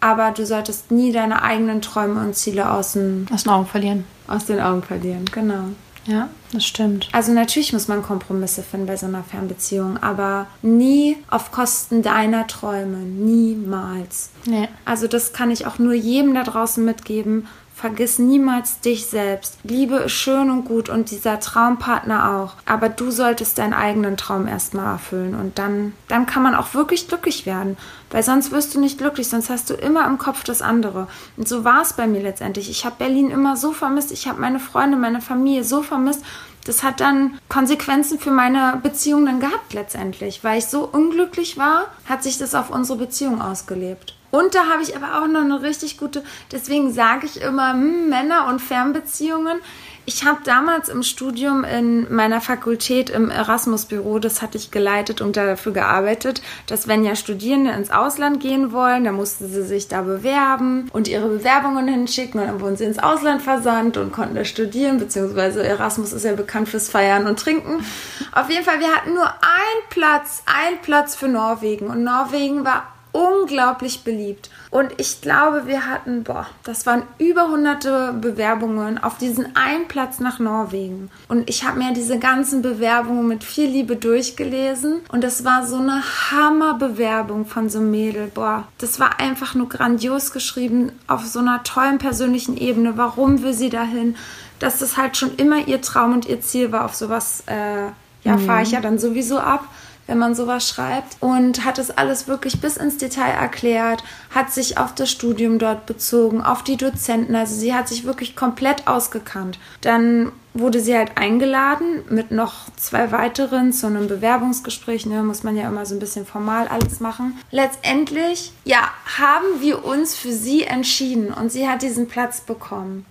[0.00, 4.04] aber du solltest nie deine eigenen Träume und Ziele aus den, aus den Augen verlieren
[4.32, 5.68] aus den Augen verlieren, genau.
[6.04, 7.08] Ja, das stimmt.
[7.12, 12.48] Also natürlich muss man Kompromisse finden bei so einer Fernbeziehung, aber nie auf Kosten deiner
[12.48, 12.98] Träume.
[12.98, 14.30] Niemals.
[14.44, 14.68] Nee.
[14.84, 17.46] Also das kann ich auch nur jedem da draußen mitgeben.
[17.82, 19.58] Vergiss niemals dich selbst.
[19.64, 22.52] Liebe ist schön und gut und dieser Traumpartner auch.
[22.64, 27.08] Aber du solltest deinen eigenen Traum erstmal erfüllen und dann, dann kann man auch wirklich
[27.08, 27.76] glücklich werden.
[28.12, 31.08] Weil sonst wirst du nicht glücklich, sonst hast du immer im Kopf das andere.
[31.36, 32.70] Und so war es bei mir letztendlich.
[32.70, 34.12] Ich habe Berlin immer so vermisst.
[34.12, 36.24] Ich habe meine Freunde, meine Familie so vermisst.
[36.64, 40.44] Das hat dann Konsequenzen für meine Beziehung dann gehabt letztendlich.
[40.44, 44.14] Weil ich so unglücklich war, hat sich das auf unsere Beziehung ausgelebt.
[44.32, 48.08] Und da habe ich aber auch noch eine richtig gute, deswegen sage ich immer, hm,
[48.08, 49.58] Männer und Fernbeziehungen.
[50.06, 55.36] Ich habe damals im Studium in meiner Fakultät im Erasmus-Büro, das hatte ich geleitet und
[55.36, 60.00] dafür gearbeitet, dass wenn ja Studierende ins Ausland gehen wollen, dann mussten sie sich da
[60.00, 64.46] bewerben und ihre Bewerbungen hinschicken und dann wurden sie ins Ausland versandt und konnten da
[64.46, 67.84] studieren, beziehungsweise Erasmus ist ja bekannt fürs Feiern und Trinken.
[68.32, 72.91] Auf jeden Fall, wir hatten nur einen Platz, einen Platz für Norwegen und Norwegen war
[73.12, 74.50] unglaublich beliebt.
[74.70, 80.18] Und ich glaube, wir hatten, boah, das waren über hunderte Bewerbungen auf diesen einen Platz
[80.18, 81.10] nach Norwegen.
[81.28, 85.00] Und ich habe mir diese ganzen Bewerbungen mit viel Liebe durchgelesen.
[85.10, 88.30] Und das war so eine Hammerbewerbung von so einem Mädel.
[88.34, 92.96] Boah, das war einfach nur grandios geschrieben auf so einer tollen persönlichen Ebene.
[92.96, 94.16] Warum will sie dahin?
[94.58, 96.86] Dass das halt schon immer ihr Traum und ihr Ziel war.
[96.86, 97.88] Auf sowas, äh,
[98.24, 98.46] ja, mhm.
[98.46, 99.66] fahre ich ja dann sowieso ab
[100.12, 101.16] wenn man sowas schreibt.
[101.20, 105.86] Und hat es alles wirklich bis ins Detail erklärt, hat sich auf das Studium dort
[105.86, 107.34] bezogen, auf die Dozenten.
[107.34, 109.58] Also sie hat sich wirklich komplett ausgekannt.
[109.80, 115.06] Dann wurde sie halt eingeladen mit noch zwei weiteren zu einem Bewerbungsgespräch.
[115.06, 117.38] Ne, muss man ja immer so ein bisschen formal alles machen.
[117.50, 123.06] Letztendlich, ja, haben wir uns für sie entschieden und sie hat diesen Platz bekommen.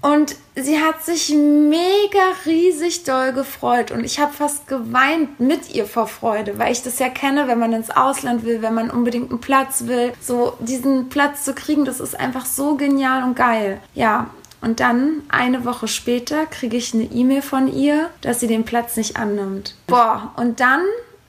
[0.00, 5.86] Und sie hat sich mega riesig doll gefreut und ich habe fast geweint mit ihr
[5.86, 9.30] vor Freude, weil ich das ja kenne, wenn man ins Ausland will, wenn man unbedingt
[9.30, 13.80] einen Platz will, so diesen Platz zu kriegen, das ist einfach so genial und geil.
[13.94, 14.30] Ja,
[14.60, 18.96] und dann eine Woche später kriege ich eine E-Mail von ihr, dass sie den Platz
[18.96, 19.74] nicht annimmt.
[19.86, 20.82] Boah, und dann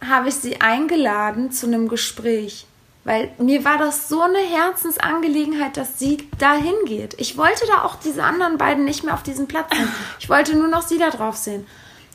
[0.07, 2.65] habe ich sie eingeladen zu einem Gespräch.
[3.09, 7.15] Weil mir war das so eine Herzensangelegenheit, dass sie da hingeht.
[7.17, 9.89] Ich wollte da auch diese anderen beiden nicht mehr auf diesem Platz sehen.
[10.19, 11.65] Ich wollte nur noch sie da drauf sehen.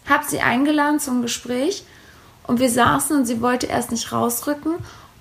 [0.09, 1.83] Hab sie eingeladen zum Gespräch
[2.47, 4.75] und wir saßen und sie wollte erst nicht rausrücken.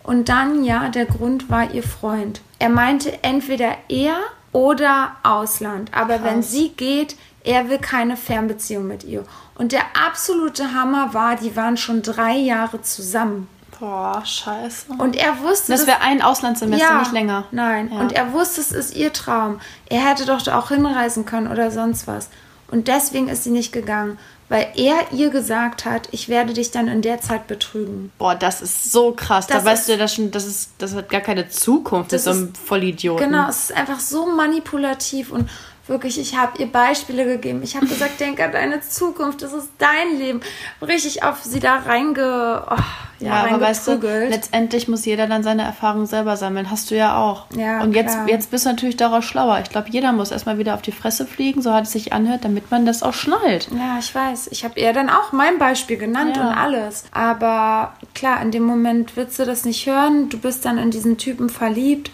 [0.04, 2.42] Und dann, ja, der Grund war ihr Freund.
[2.60, 4.18] Er meinte entweder er
[4.52, 5.90] oder Ausland.
[5.92, 6.24] Aber Krass.
[6.24, 9.26] wenn sie geht, er will keine Fernbeziehung mit ihr.
[9.56, 13.48] Und der absolute Hammer war, die waren schon drei Jahre zusammen.
[13.84, 14.94] Boah, scheiße.
[14.98, 15.74] Und er wusste.
[15.74, 17.44] Das wäre ein Auslandssemester, ja, nicht länger.
[17.52, 17.92] Nein.
[17.92, 18.00] Ja.
[18.00, 19.60] Und er wusste, es ist ihr Traum.
[19.88, 22.30] Er hätte doch auch hinreisen können oder sonst was.
[22.72, 24.18] Und deswegen ist sie nicht gegangen,
[24.48, 28.14] weil er ihr gesagt hat, ich werde dich dann in der Zeit betrügen.
[28.18, 29.48] Boah, das ist so krass.
[29.48, 32.34] Das da weißt du ja schon, das ist, das hat gar keine Zukunft das mit
[32.36, 33.32] so einem Vollidioten.
[33.32, 35.50] Genau, es ist einfach so manipulativ und
[35.86, 37.62] Wirklich, ich habe ihr Beispiele gegeben.
[37.62, 40.40] Ich habe gesagt, denk an deine Zukunft, das ist dein Leben.
[40.82, 42.64] Richtig auf sie da reinge...
[42.70, 42.76] Oh,
[43.20, 46.72] ja, ja aber weißt du, letztendlich muss jeder dann seine Erfahrungen selber sammeln.
[46.72, 47.48] Hast du ja auch.
[47.56, 49.60] Ja, Und jetzt, jetzt bist du natürlich daraus schlauer.
[49.62, 52.46] Ich glaube, jeder muss erstmal wieder auf die Fresse fliegen, so hat es sich anhört,
[52.46, 53.68] damit man das auch schnallt.
[53.78, 54.48] Ja, ich weiß.
[54.52, 56.48] Ich habe ihr dann auch mein Beispiel genannt ja.
[56.48, 57.04] und alles.
[57.12, 60.30] Aber klar, in dem Moment willst du das nicht hören.
[60.30, 62.10] Du bist dann in diesen Typen verliebt.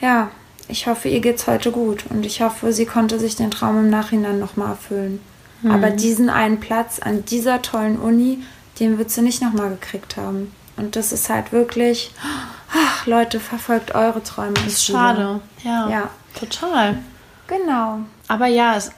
[0.00, 0.30] Ja,
[0.68, 3.90] ich hoffe, ihr geht's heute gut und ich hoffe, sie konnte sich den Traum im
[3.90, 5.20] Nachhinein nochmal erfüllen.
[5.62, 5.70] Mhm.
[5.70, 8.42] Aber diesen einen Platz an dieser tollen Uni,
[8.78, 10.52] den wird sie nicht nochmal gekriegt haben.
[10.76, 12.12] Und das ist halt wirklich,
[12.72, 14.54] ach Leute, verfolgt eure Träume.
[14.54, 15.40] Das ist schade.
[15.64, 16.10] Ja, ja.
[16.38, 16.98] Total.
[17.48, 18.00] Genau.
[18.28, 18.92] Aber ja, es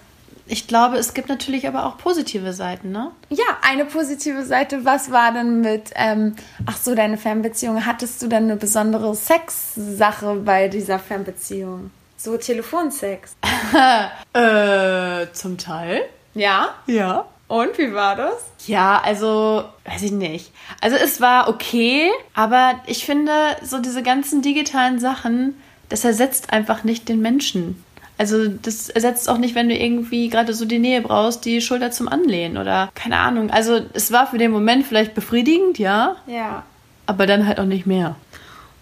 [0.50, 3.12] ich glaube, es gibt natürlich aber auch positive Seiten, ne?
[3.28, 4.84] Ja, eine positive Seite.
[4.84, 6.34] Was war denn mit, ähm,
[6.66, 7.86] ach so, deine Fernbeziehung?
[7.86, 11.92] Hattest du dann eine besondere Sexsache bei dieser Fernbeziehung?
[12.16, 13.36] So Telefonsex?
[14.32, 16.02] äh, zum Teil.
[16.34, 16.74] Ja?
[16.86, 17.26] Ja.
[17.46, 18.34] Und wie war das?
[18.66, 20.52] Ja, also, weiß ich nicht.
[20.80, 23.32] Also es war okay, aber ich finde,
[23.62, 27.84] so diese ganzen digitalen Sachen, das ersetzt einfach nicht den Menschen.
[28.20, 31.90] Also das ersetzt auch nicht, wenn du irgendwie gerade so die Nähe brauchst, die Schulter
[31.90, 33.50] zum Anlehnen oder keine Ahnung.
[33.50, 36.16] Also es war für den Moment vielleicht befriedigend, ja.
[36.26, 36.64] Ja.
[37.06, 38.16] Aber dann halt auch nicht mehr.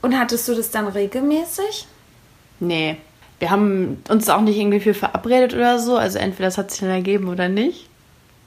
[0.03, 1.87] Und hattest du das dann regelmäßig?
[2.59, 2.97] Nee.
[3.39, 5.97] Wir haben uns auch nicht irgendwie für verabredet oder so.
[5.97, 7.89] Also entweder das hat sich dann ergeben oder nicht.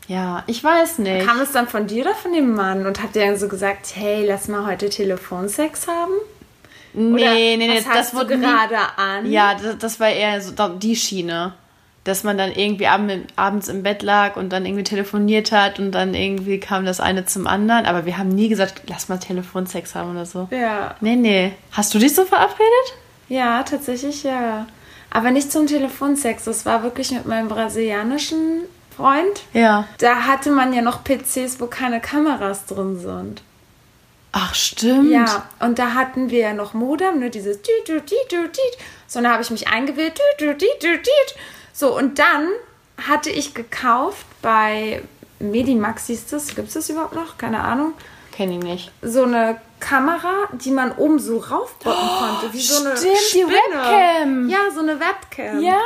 [0.09, 1.25] Ja, ich weiß nicht.
[1.25, 3.93] Kam es dann von dir oder von dem Mann und hat der dann so gesagt,
[3.95, 6.11] hey, lass mal heute Telefonsex haben?
[6.93, 9.29] Nee, nee, nee, das wurde gerade an.
[9.29, 11.53] Ja, das, das, war eher so die Schiene.
[12.03, 16.15] Dass man dann irgendwie abends im Bett lag und dann irgendwie telefoniert hat und dann
[16.15, 17.85] irgendwie kam das eine zum anderen.
[17.85, 20.47] Aber wir haben nie gesagt, lass mal Telefonsex haben oder so.
[20.49, 20.95] Ja.
[20.99, 21.53] Nee, nee.
[21.71, 22.97] Hast du dich so verabredet?
[23.29, 24.65] Ja, tatsächlich ja.
[25.11, 26.45] Aber nicht zum Telefonsex.
[26.45, 28.63] Das war wirklich mit meinem brasilianischen
[28.95, 29.43] Freund.
[29.53, 29.87] Ja.
[29.99, 33.43] Da hatte man ja noch PCs, wo keine Kameras drin sind.
[34.33, 35.11] Ach, stimmt.
[35.11, 37.59] Ja, und da hatten wir ja noch Modem, ne, dieses
[39.07, 40.21] So, und da habe ich mich eingewählt.
[41.73, 42.47] So, und dann
[43.07, 45.01] hatte ich gekauft bei
[45.39, 47.37] Medimax hieß das, gibt es das überhaupt noch?
[47.37, 47.93] Keine Ahnung.
[48.31, 48.91] Kenne ich nicht.
[49.01, 52.53] So eine Kamera, die man oben so raufdrücken konnte.
[52.53, 53.53] Wie so eine stimmt, die Spinne.
[53.53, 54.49] Webcam.
[54.49, 55.61] Ja, so eine Webcam.
[55.61, 55.81] Ja.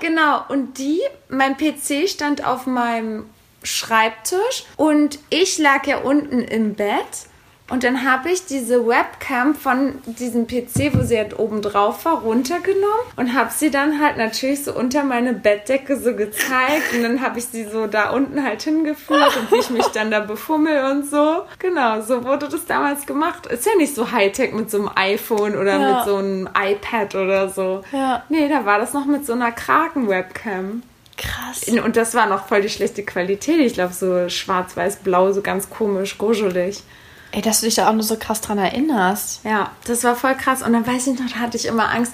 [0.00, 0.44] Genau.
[0.48, 3.28] Und die, mein PC stand auf meinem
[3.62, 7.28] Schreibtisch und ich lag ja unten im Bett.
[7.70, 12.20] Und dann habe ich diese Webcam von diesem PC, wo sie halt oben drauf war,
[12.20, 12.84] runtergenommen
[13.16, 16.92] und habe sie dann halt natürlich so unter meine Bettdecke so gezeigt.
[16.94, 20.10] Und dann habe ich sie so da unten halt hingeführt und wie ich mich dann
[20.10, 21.42] da befummel und so.
[21.60, 23.46] Genau, so wurde das damals gemacht.
[23.46, 25.96] Ist ja nicht so Hightech mit so einem iPhone oder Ja.
[25.96, 27.82] mit so einem iPad oder so.
[27.92, 28.24] Ja.
[28.28, 30.82] Nee, da war das noch mit so einer Kraken-Webcam.
[31.16, 31.68] Krass.
[31.68, 33.60] Und das war noch voll die schlechte Qualität.
[33.60, 36.82] Ich glaube, so schwarz-weiß-blau, so ganz komisch, gruschelig.
[37.32, 39.44] Ey, dass du dich da auch nur so krass dran erinnerst.
[39.44, 40.62] Ja, das war voll krass.
[40.62, 42.12] Und dann weiß ich noch, da hatte ich immer Angst,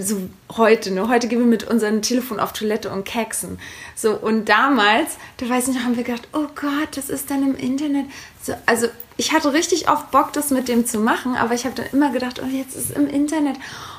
[0.00, 1.08] so heute, ne?
[1.08, 3.58] Heute gehen wir mit unserem Telefon auf Toilette und keksen.
[3.96, 7.42] So, und damals, da weiß ich noch, haben wir gedacht, oh Gott, das ist dann
[7.42, 8.06] im Internet.
[8.40, 8.86] So, also,
[9.16, 12.12] ich hatte richtig oft Bock, das mit dem zu machen, aber ich habe dann immer
[12.12, 13.56] gedacht, oh, jetzt ist es im Internet.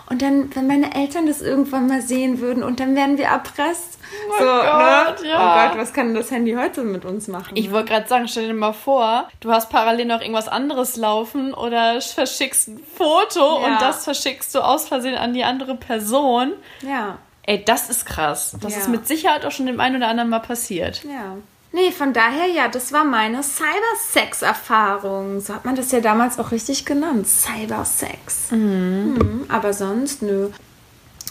[0.10, 4.00] Und dann, wenn meine Eltern das irgendwann mal sehen würden und dann werden wir erpresst.
[4.40, 5.30] so, Gott, ne?
[5.30, 5.66] ja.
[5.66, 7.52] Oh Gott, was kann das Handy heute mit uns machen?
[7.56, 11.54] Ich wollte gerade sagen, stell dir mal vor, du hast parallel noch irgendwas anderes laufen
[11.54, 13.68] oder verschickst ein Foto Ja.
[13.68, 16.54] und das verschickst du aus Versehen an die andere Person.
[16.82, 17.18] ja.
[17.50, 18.58] Ey, das ist krass.
[18.60, 18.80] Das Ja.
[18.80, 21.06] ist mit Sicherheit auch schon dem einen oder anderen mal passiert.
[21.06, 21.38] Ja.
[21.72, 25.42] Nee, von daher, ja, das war meine Cybersex-Erfahrung.
[25.42, 27.28] So hat man das ja damals auch richtig genannt.
[27.28, 28.52] Cybersex.
[28.52, 29.46] Mhm.
[29.50, 30.50] Aber sonst, nö.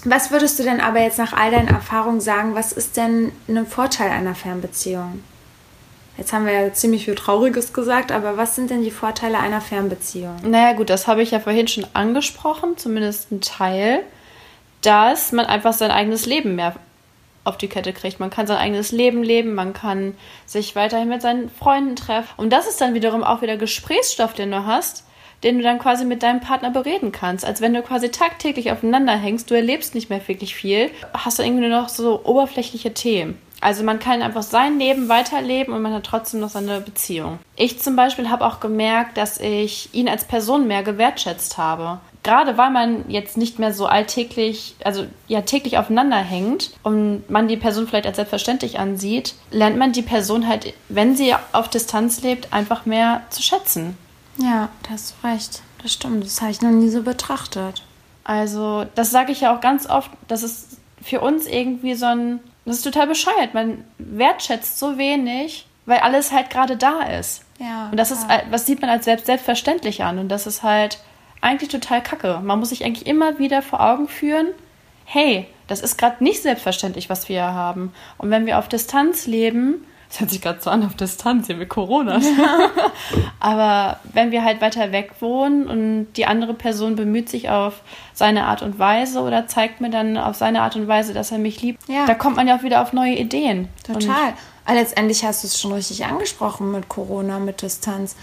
[0.05, 3.67] Was würdest du denn aber jetzt nach all deinen Erfahrungen sagen, was ist denn ein
[3.67, 5.23] Vorteil einer Fernbeziehung?
[6.17, 9.61] Jetzt haben wir ja ziemlich viel Trauriges gesagt, aber was sind denn die Vorteile einer
[9.61, 10.37] Fernbeziehung?
[10.45, 14.03] Naja, gut, das habe ich ja vorhin schon angesprochen, zumindest ein Teil,
[14.81, 16.75] dass man einfach sein eigenes Leben mehr
[17.47, 18.21] auf die Kette kriegt.
[18.21, 20.15] Man kann sein eigenes Leben leben, man kann
[20.47, 22.35] sich weiterhin mit seinen Freunden treffen.
[22.37, 25.05] Und das ist dann wiederum auch wieder Gesprächsstoff, den du hast,
[25.43, 27.45] den du dann quasi mit deinem Partner bereden kannst.
[27.45, 31.43] Als wenn du quasi tagtäglich aufeinander hängst, du erlebst nicht mehr wirklich viel, hast du
[31.43, 33.39] irgendwie nur noch so oberflächliche Themen.
[33.61, 37.39] Also man kann einfach sein Leben weiterleben und man hat trotzdem noch seine Beziehung.
[37.57, 42.01] Ich zum Beispiel habe auch gemerkt, dass ich ihn als Person mehr gewertschätzt habe.
[42.27, 47.47] Gerade weil man jetzt nicht mehr so alltäglich, also ja täglich aufeinander hängt und man
[47.47, 52.23] die Person vielleicht als selbstverständlich ansieht, lernt man die Person halt, wenn sie auf Distanz
[52.23, 53.97] lebt, einfach mehr zu schätzen.
[54.39, 55.63] Ja, da hast du recht.
[55.83, 56.25] Das stimmt.
[56.25, 57.83] Das habe ich noch nie so betrachtet.
[58.25, 62.41] Also, das sage ich ja auch ganz oft, das ist für uns irgendwie so ein,
[62.65, 63.55] das ist total bescheuert.
[63.55, 67.43] Man wertschätzt so wenig, weil alles halt gerade da ist.
[67.61, 68.43] Ja, Und das ist, klar.
[68.51, 70.19] was sieht man als selbst selbstverständlich an.
[70.19, 70.99] Und das ist halt
[71.47, 72.41] eigentlich total kacke.
[72.43, 74.49] Man muss sich eigentlich immer wieder vor Augen führen,
[75.05, 77.93] hey, das ist gerade nicht selbstverständlich, was wir haben.
[78.19, 81.57] Und wenn wir auf Distanz leben, das hört sich gerade so an auf Distanz hier
[81.57, 82.21] mit Corona.
[83.41, 87.81] Aber wenn wir halt weiter weg wohnen und die andere Person bemüht sich auf
[88.15, 91.39] seine Art und Weise oder zeigt mir dann auf seine Art und Weise, dass er
[91.39, 92.07] mich liebt, Ja.
[92.07, 93.69] da kommt man ja auch wieder auf neue Ideen.
[93.89, 94.35] Und Total.
[94.65, 98.17] Aber letztendlich hast du es schon richtig angesprochen mit Corona, mit Distanz.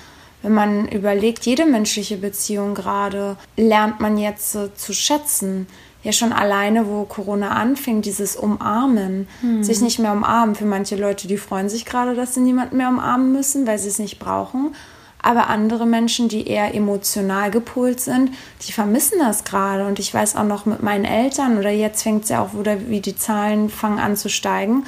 [0.43, 5.67] Wenn man überlegt, jede menschliche Beziehung gerade lernt man jetzt äh, zu schätzen.
[6.03, 9.25] Ja, schon alleine, wo Corona anfing, dieses Umarmen,
[9.63, 10.53] sich nicht mehr umarmen.
[10.53, 13.87] Für manche Leute, die freuen sich gerade, dass sie niemanden mehr umarmen müssen, weil sie
[13.87, 14.75] es nicht brauchen.
[15.21, 18.31] Aber andere Menschen, die eher emotional gepolt sind,
[18.67, 19.85] die vermissen das gerade.
[19.85, 22.89] Und ich weiß auch noch mit meinen Eltern, oder jetzt fängt es ja auch wieder,
[22.89, 24.83] wie die Zahlen fangen an zu steigen.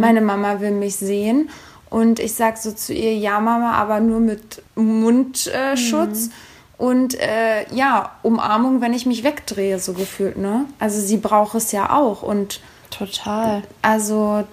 [0.00, 1.48] Meine Mama will mich sehen.
[1.90, 5.78] Und ich sag so zu ihr, ja Mama, aber nur mit Mundschutz.
[5.78, 6.30] Schutz.
[6.78, 10.66] Und äh, ja, Umarmung, wenn ich mich wegdrehe, so gefühlt, ne?
[10.78, 12.22] Also sie braucht es ja auch.
[12.22, 12.60] Und
[12.90, 13.62] Total.
[13.80, 14.44] also,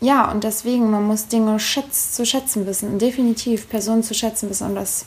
[0.00, 2.98] ja, und deswegen, man muss Dinge schätz, zu schätzen wissen.
[2.98, 4.68] Definitiv Personen zu schätzen wissen.
[4.68, 5.06] Und das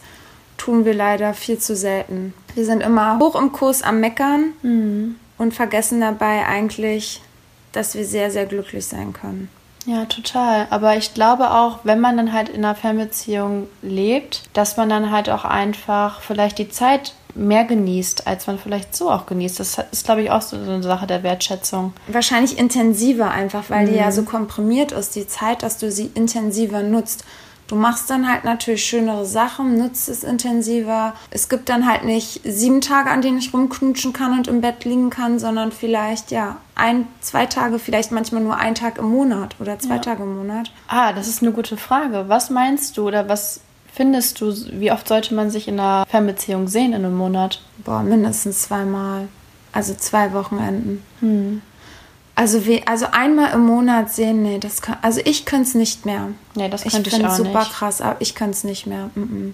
[0.57, 2.33] tun wir leider viel zu selten.
[2.53, 4.53] Wir sind immer hoch im Kurs am Meckern
[5.37, 7.21] und vergessen dabei eigentlich,
[7.71, 9.49] dass wir sehr, sehr glücklich sein können.
[9.85, 10.67] Ja, total.
[10.69, 15.11] Aber ich glaube auch, wenn man dann halt in einer Fernbeziehung lebt, dass man dann
[15.11, 19.59] halt auch einfach vielleicht die Zeit mehr genießt, als man vielleicht so auch genießt.
[19.59, 21.93] Das ist, glaube ich, auch so eine Sache der Wertschätzung.
[22.07, 26.83] Wahrscheinlich intensiver einfach, weil die ja so komprimiert ist, die Zeit, dass du sie intensiver
[26.83, 27.23] nutzt.
[27.71, 31.13] Du machst dann halt natürlich schönere Sachen, nutzt es intensiver.
[31.29, 34.83] Es gibt dann halt nicht sieben Tage, an denen ich rumknutschen kann und im Bett
[34.83, 39.55] liegen kann, sondern vielleicht, ja, ein, zwei Tage, vielleicht manchmal nur ein Tag im Monat
[39.61, 40.73] oder zwei Tage im Monat.
[40.89, 42.25] Ah, das ist eine gute Frage.
[42.27, 43.61] Was meinst du oder was
[43.93, 47.61] findest du, wie oft sollte man sich in einer Fernbeziehung sehen in einem Monat?
[47.85, 49.29] Boah, mindestens zweimal.
[49.71, 51.61] Also zwei Wochenenden.
[52.35, 56.05] Also, we also einmal im Monat sehen, nee, das kann, also ich könnte es nicht
[56.05, 56.29] mehr.
[56.55, 57.71] Nee, das ich könnte ich finde auch es super nicht.
[57.73, 59.09] krass, aber ich könnte es nicht mehr.
[59.15, 59.53] Mm -mm.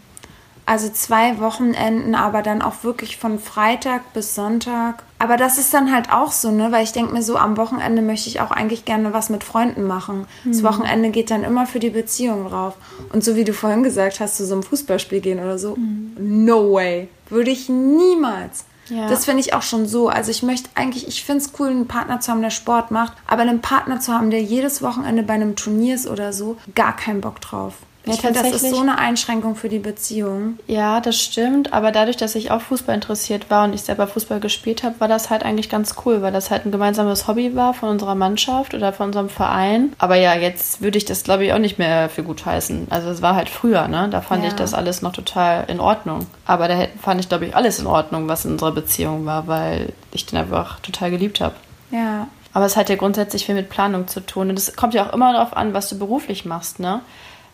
[0.70, 5.02] Also zwei Wochenenden, aber dann auch wirklich von Freitag bis Sonntag.
[5.18, 6.74] Aber das ist dann halt auch so, ne?
[6.74, 9.84] Weil ich denke mir so, am Wochenende möchte ich auch eigentlich gerne was mit Freunden
[9.84, 10.28] machen.
[10.44, 12.74] Das Wochenende geht dann immer für die Beziehung drauf.
[13.14, 15.78] Und so wie du vorhin gesagt hast, zu so einem Fußballspiel gehen oder so,
[16.20, 17.08] no way.
[17.30, 18.66] Würde ich niemals.
[18.90, 19.10] Ja.
[19.10, 20.10] Das finde ich auch schon so.
[20.10, 23.14] Also ich möchte eigentlich, ich finde es cool, einen Partner zu haben, der Sport macht,
[23.28, 26.96] aber einen Partner zu haben, der jedes Wochenende bei einem Turnier ist oder so, gar
[26.96, 27.76] keinen Bock drauf.
[28.08, 30.60] Ja, ich finde, das ist so eine Einschränkung für die Beziehung.
[30.68, 34.40] Ja, das stimmt, aber dadurch, dass ich auch Fußball interessiert war und ich selber Fußball
[34.40, 37.74] gespielt habe, war das halt eigentlich ganz cool, weil das halt ein gemeinsames Hobby war
[37.74, 39.94] von unserer Mannschaft oder von unserem Verein.
[40.00, 42.88] Aber ja, jetzt würde ich das, glaube ich, auch nicht mehr für gut heißen.
[42.90, 44.08] Also es war halt früher, ne?
[44.10, 44.50] Da fand Ja.
[44.50, 46.26] ich das alles noch total in Ordnung.
[46.46, 49.94] Aber da fand ich, glaube ich, alles in Ordnung, was in unserer Beziehung war, weil
[50.12, 51.56] ich den einfach total geliebt habe.
[51.92, 52.28] Ja.
[52.54, 54.50] Aber es hat ja grundsätzlich viel mit Planung zu tun.
[54.50, 57.02] Und es kommt ja auch immer darauf an, was du beruflich machst, ne?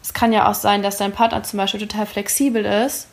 [0.04, 3.08] Es kann ja auch sein, dass dein Partner zum Beispiel total flexibel ist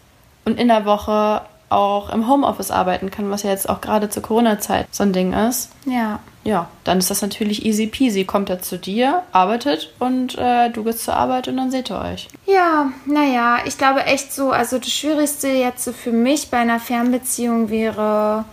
[0.44, 4.22] und in der Woche auch im Homeoffice arbeiten kann, was ja jetzt auch gerade zur
[4.22, 5.70] Corona-Zeit so ein Ding ist.
[5.86, 6.18] Ja.
[6.42, 8.24] Ja, dann ist das natürlich easy peasy.
[8.24, 12.00] Kommt er zu dir, arbeitet und äh, du gehst zur Arbeit und dann seht ihr
[12.00, 12.28] euch.
[12.46, 16.80] Ja, naja, ich glaube echt so, also das Schwierigste jetzt so für mich bei einer
[16.80, 18.46] Fernbeziehung wäre,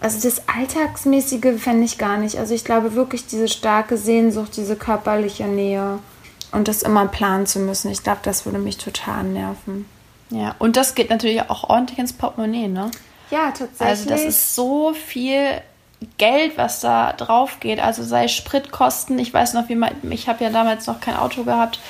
[0.00, 2.38] also das Alltagsmäßige fände ich gar nicht.
[2.38, 5.98] Also ich glaube wirklich diese starke Sehnsucht, diese körperliche Nähe
[6.52, 7.90] und das immer planen zu müssen.
[7.90, 9.86] Ich glaube, das würde mich total nerven.
[10.30, 12.90] Ja, und das geht natürlich auch ordentlich ins Portemonnaie, ne?
[13.30, 13.80] Ja, tatsächlich.
[13.80, 15.60] Also das ist so viel
[16.18, 17.80] Geld, was da drauf geht.
[17.80, 19.18] Also sei Spritkosten.
[19.18, 21.80] Ich weiß noch, wie man, ich habe ja damals noch kein Auto gehabt.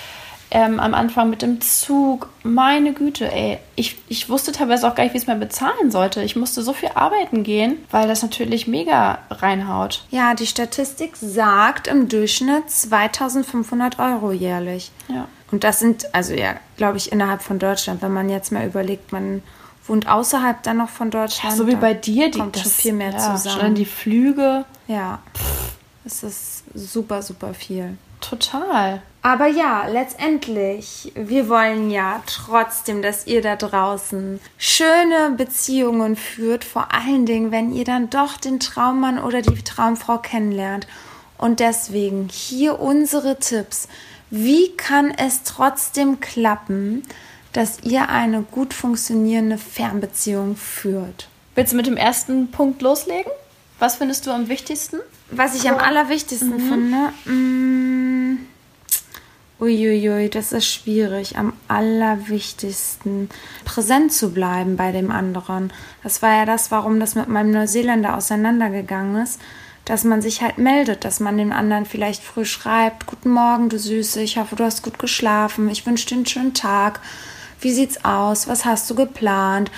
[0.50, 2.28] Ähm, am Anfang mit dem Zug.
[2.42, 3.58] Meine Güte, ey.
[3.74, 6.22] Ich, ich wusste teilweise auch gar nicht, wie ich es mehr bezahlen sollte.
[6.22, 10.04] Ich musste so viel arbeiten gehen, weil das natürlich mega reinhaut.
[10.10, 14.92] ja, die Statistik sagt im Durchschnitt 2500 Euro jährlich.
[15.08, 15.26] Ja.
[15.50, 18.02] Und das sind, also ja, glaube ich, innerhalb von Deutschland.
[18.02, 19.42] Wenn man jetzt mal überlegt, man
[19.86, 21.56] wohnt außerhalb dann noch von Deutschland.
[21.56, 23.60] so wie bei dir, die kommt schon viel mehr ja, zusammen.
[23.60, 24.64] Schon die Flüge.
[24.88, 25.20] Ja,
[26.04, 27.96] es ist super, super viel.
[28.20, 29.02] Total.
[29.22, 36.94] Aber ja, letztendlich, wir wollen ja trotzdem, dass ihr da draußen schöne Beziehungen führt, vor
[36.94, 40.86] allen Dingen, wenn ihr dann doch den Traummann oder die Traumfrau kennenlernt.
[41.38, 43.88] Und deswegen hier unsere Tipps.
[44.30, 47.02] Wie kann es trotzdem klappen,
[47.52, 51.28] dass ihr eine gut funktionierende Fernbeziehung führt?
[51.56, 53.32] Willst du mit dem ersten Punkt loslegen?
[53.78, 54.98] Was findest du am wichtigsten?
[55.30, 58.05] Was ich am allerwichtigsten finde, mm,
[59.60, 61.38] uiuiui, das ist schwierig.
[61.38, 63.30] Am allerwichtigsten
[63.64, 65.72] präsent zu bleiben bei dem anderen.
[66.02, 69.40] Das war ja das, warum das mit meinem Neuseeländer auseinandergegangen ist.
[69.84, 73.78] Dass man sich halt meldet, dass man dem anderen vielleicht früh schreibt, guten Morgen, du
[73.78, 77.00] Süße, ich hoffe, du hast gut geschlafen, ich wünsche dir einen schönen Tag.
[77.60, 78.48] Wie sieht's aus?
[78.48, 79.70] Was hast du geplant?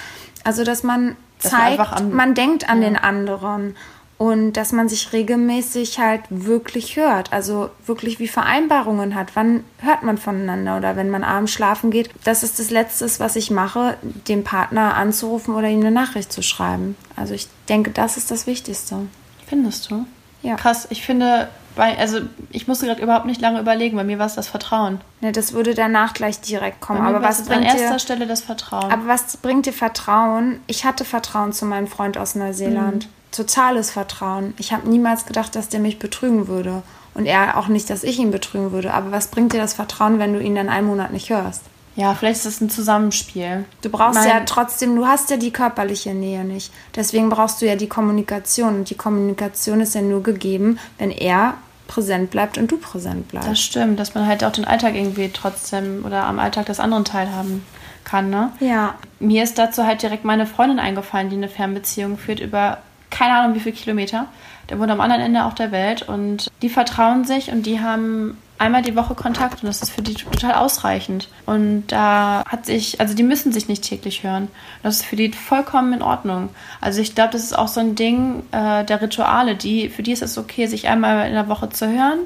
[0.45, 3.77] Also, dass man man zeigt, man denkt an den anderen
[4.19, 9.29] und dass man sich regelmäßig halt wirklich hört, also wirklich wie Vereinbarungen hat.
[9.35, 12.11] Wann hört man voneinander oder wenn man abends schlafen geht?
[12.25, 16.43] Das ist das Letzte, was ich mache, den Partner anzurufen oder ihm eine Nachricht zu
[16.43, 16.97] schreiben.
[17.15, 19.07] Also ich denke, das ist das Wichtigste.
[19.47, 20.05] Findest du?
[20.43, 20.57] Ja.
[20.57, 22.19] Krass, ich finde, bei, also
[22.51, 25.01] ich musste gerade überhaupt nicht lange überlegen, bei mir war es das Vertrauen.
[25.21, 27.03] Ne, das würde danach gleich direkt kommen.
[27.03, 27.99] Aber was es an bringt erster dir?
[28.01, 28.91] Stelle das Vertrauen.
[28.91, 30.61] Aber was bringt dir Vertrauen?
[30.67, 33.07] Ich hatte Vertrauen zu meinem Freund aus Neuseeland.
[33.07, 33.18] Mhm.
[33.33, 34.55] Totales Vertrauen.
[34.59, 36.83] Ich habe niemals gedacht, dass der mich betrügen würde.
[37.15, 38.95] Und er auch nicht, dass ich ihn betrügen würde.
[38.95, 41.63] Aber was bringt dir das Vertrauen, wenn du ihn dann einen Monat nicht hörst?
[41.99, 43.65] ja, vielleicht ist es ein Zusammenspiel.
[43.83, 46.73] Du brauchst Mein- ja trotzdem, du hast ja die körperliche Nähe nicht.
[46.95, 48.77] Deswegen brauchst du ja die Kommunikation.
[48.77, 51.55] Und die Kommunikation ist ja nur gegeben, wenn er
[51.89, 53.51] präsent bleibt und du präsent bleibst.
[53.51, 57.05] Das stimmt, dass man halt auch den Alltag irgendwie trotzdem oder am Alltag des anderen
[57.05, 57.67] teilhaben
[58.05, 58.53] kann, ne?
[58.61, 58.95] ja.
[59.19, 62.79] Mir ist dazu halt direkt meine Freundin eingefallen, die eine Fernbeziehung führt über
[63.19, 64.27] keine Ahnung wie viele Kilometer.
[64.69, 68.37] Der wohnt am anderen Ende auch der Welt und die vertrauen sich und die haben
[68.59, 71.29] einmal die Woche Kontakt und das ist für die total ausreichend.
[71.47, 74.49] Und da hat sich, also die müssen sich nicht täglich hören.
[74.83, 76.51] Das ist für die vollkommen in Ordnung.
[76.81, 79.55] Also ich glaube, das ist auch so ein Ding äh, der Rituale.
[79.57, 82.21] Die, für die ist es okay, sich einmal in der Woche zu hören.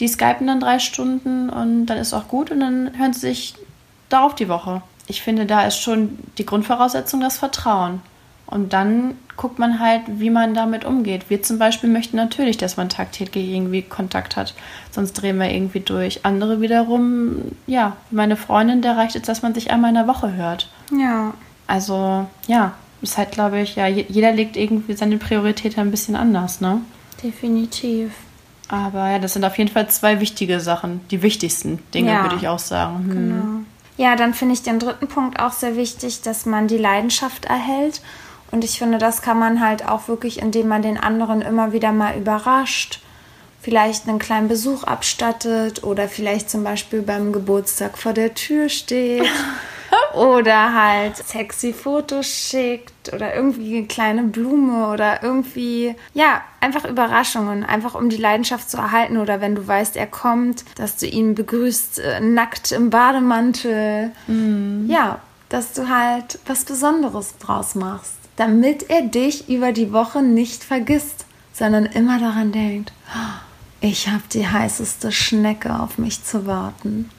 [0.00, 3.54] Die skypen dann drei Stunden und dann ist auch gut und dann hören sie sich
[4.08, 4.82] darauf die Woche.
[5.08, 8.00] Ich finde, da ist schon die Grundvoraussetzung das Vertrauen.
[8.46, 11.28] Und dann guckt man halt, wie man damit umgeht.
[11.30, 14.54] Wir zum Beispiel möchten natürlich, dass man tagtäglich irgendwie Kontakt hat.
[14.90, 16.24] Sonst drehen wir irgendwie durch.
[16.24, 20.34] Andere wiederum, ja, meine Freundin, der reicht es, dass man sich einmal in der Woche
[20.34, 20.68] hört.
[20.96, 21.32] Ja.
[21.66, 26.14] Also, ja, ist halt, glaube ich, ja, je- jeder legt irgendwie seine Priorität ein bisschen
[26.14, 26.80] anders, ne?
[27.22, 28.12] Definitiv.
[28.68, 31.00] Aber ja, das sind auf jeden Fall zwei wichtige Sachen.
[31.10, 32.22] Die wichtigsten Dinge, Ja.
[32.22, 32.96] würde ich auch sagen.
[32.98, 33.10] Hm.
[33.10, 33.44] Genau.
[33.98, 38.00] Ja, dann finde ich den dritten Punkt auch sehr wichtig, dass man die Leidenschaft erhält.
[38.52, 41.90] Und ich finde, das kann man halt auch wirklich, indem man den anderen immer wieder
[41.90, 43.00] mal überrascht,
[43.60, 49.26] vielleicht einen kleinen Besuch abstattet oder vielleicht zum Beispiel beim Geburtstag vor der Tür steht
[50.14, 57.64] oder halt sexy Fotos schickt oder irgendwie eine kleine Blume oder irgendwie, ja, einfach Überraschungen,
[57.64, 61.34] einfach um die Leidenschaft zu erhalten oder wenn du weißt, er kommt, dass du ihn
[61.34, 64.10] begrüßt, äh, nackt im Bademantel.
[64.26, 64.90] Mm.
[64.90, 70.64] Ja, dass du halt was Besonderes draus machst, damit er dich über die Woche nicht
[70.64, 72.92] vergisst, sondern immer daran denkt,
[73.80, 77.10] ich habe die heißeste Schnecke auf mich zu warten.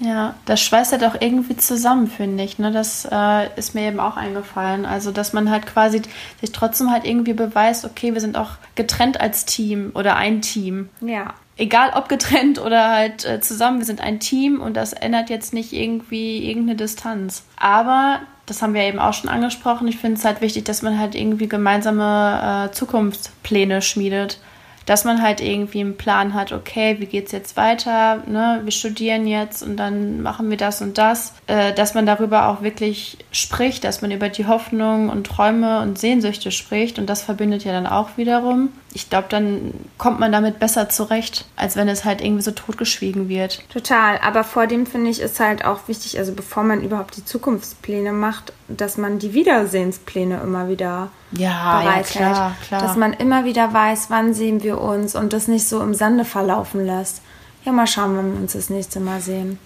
[0.00, 2.58] Ja, das schweißt halt auch irgendwie zusammen, finde ich.
[2.58, 2.72] Ne?
[2.72, 4.84] Das äh, ist mir eben auch eingefallen.
[4.84, 6.02] Also, dass man halt quasi
[6.40, 10.88] sich trotzdem halt irgendwie beweist, okay, wir sind auch getrennt als Team oder ein Team.
[11.00, 11.34] Ja.
[11.56, 15.54] Egal ob getrennt oder halt äh, zusammen, wir sind ein Team und das ändert jetzt
[15.54, 17.44] nicht irgendwie irgendeine Distanz.
[17.56, 18.20] Aber,
[18.52, 21.14] das haben wir eben auch schon angesprochen, ich finde es halt wichtig, dass man halt
[21.14, 24.38] irgendwie gemeinsame äh, Zukunftspläne schmiedet
[24.86, 28.60] dass man halt irgendwie einen Plan hat, okay, wie geht es jetzt weiter, ne?
[28.64, 32.62] wir studieren jetzt und dann machen wir das und das, äh, dass man darüber auch
[32.62, 37.64] wirklich spricht, dass man über die Hoffnungen und Träume und Sehnsüchte spricht und das verbindet
[37.64, 38.70] ja dann auch wiederum.
[38.94, 43.28] Ich glaube, dann kommt man damit besser zurecht, als wenn es halt irgendwie so totgeschwiegen
[43.28, 43.66] wird.
[43.70, 47.24] Total, aber vor dem finde ich ist halt auch wichtig, also bevor man überhaupt die
[47.24, 52.20] Zukunftspläne macht, dass man die Wiedersehenspläne immer wieder ja, bereithält.
[52.20, 52.82] Ja, klar, klar.
[52.82, 56.24] Dass man immer wieder weiß, wann sehen wir uns und das nicht so im Sande
[56.26, 57.22] verlaufen lässt.
[57.64, 59.58] Ja, mal schauen, wenn wir uns das nächste Mal sehen.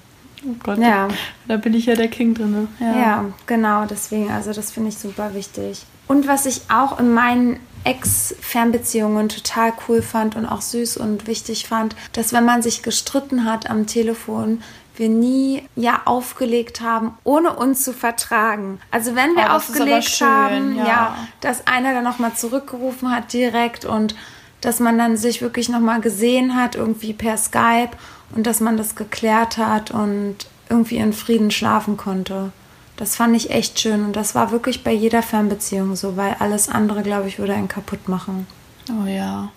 [0.44, 1.08] Oh Gott, ja.
[1.48, 2.68] da bin ich ja der King drin.
[2.78, 2.96] Ja.
[2.96, 5.84] ja, genau, deswegen, also das finde ich super wichtig.
[6.06, 11.68] Und was ich auch in meinen Ex-Fernbeziehungen total cool fand und auch süß und wichtig
[11.68, 14.62] fand, dass wenn man sich gestritten hat am Telefon,
[14.96, 18.80] wir nie ja aufgelegt haben, ohne uns zu vertragen.
[18.90, 20.86] Also wenn wir oh, aufgelegt schön, haben, ja.
[20.86, 24.16] ja, dass einer dann nochmal zurückgerufen hat direkt und
[24.62, 27.90] dass man dann sich wirklich nochmal gesehen hat, irgendwie per Skype
[28.34, 30.36] und dass man das geklärt hat und
[30.68, 32.50] irgendwie in Frieden schlafen konnte.
[32.96, 36.68] Das fand ich echt schön und das war wirklich bei jeder Fernbeziehung so, weil alles
[36.68, 38.46] andere, glaube ich, würde einen kaputt machen.
[38.90, 39.50] Oh ja.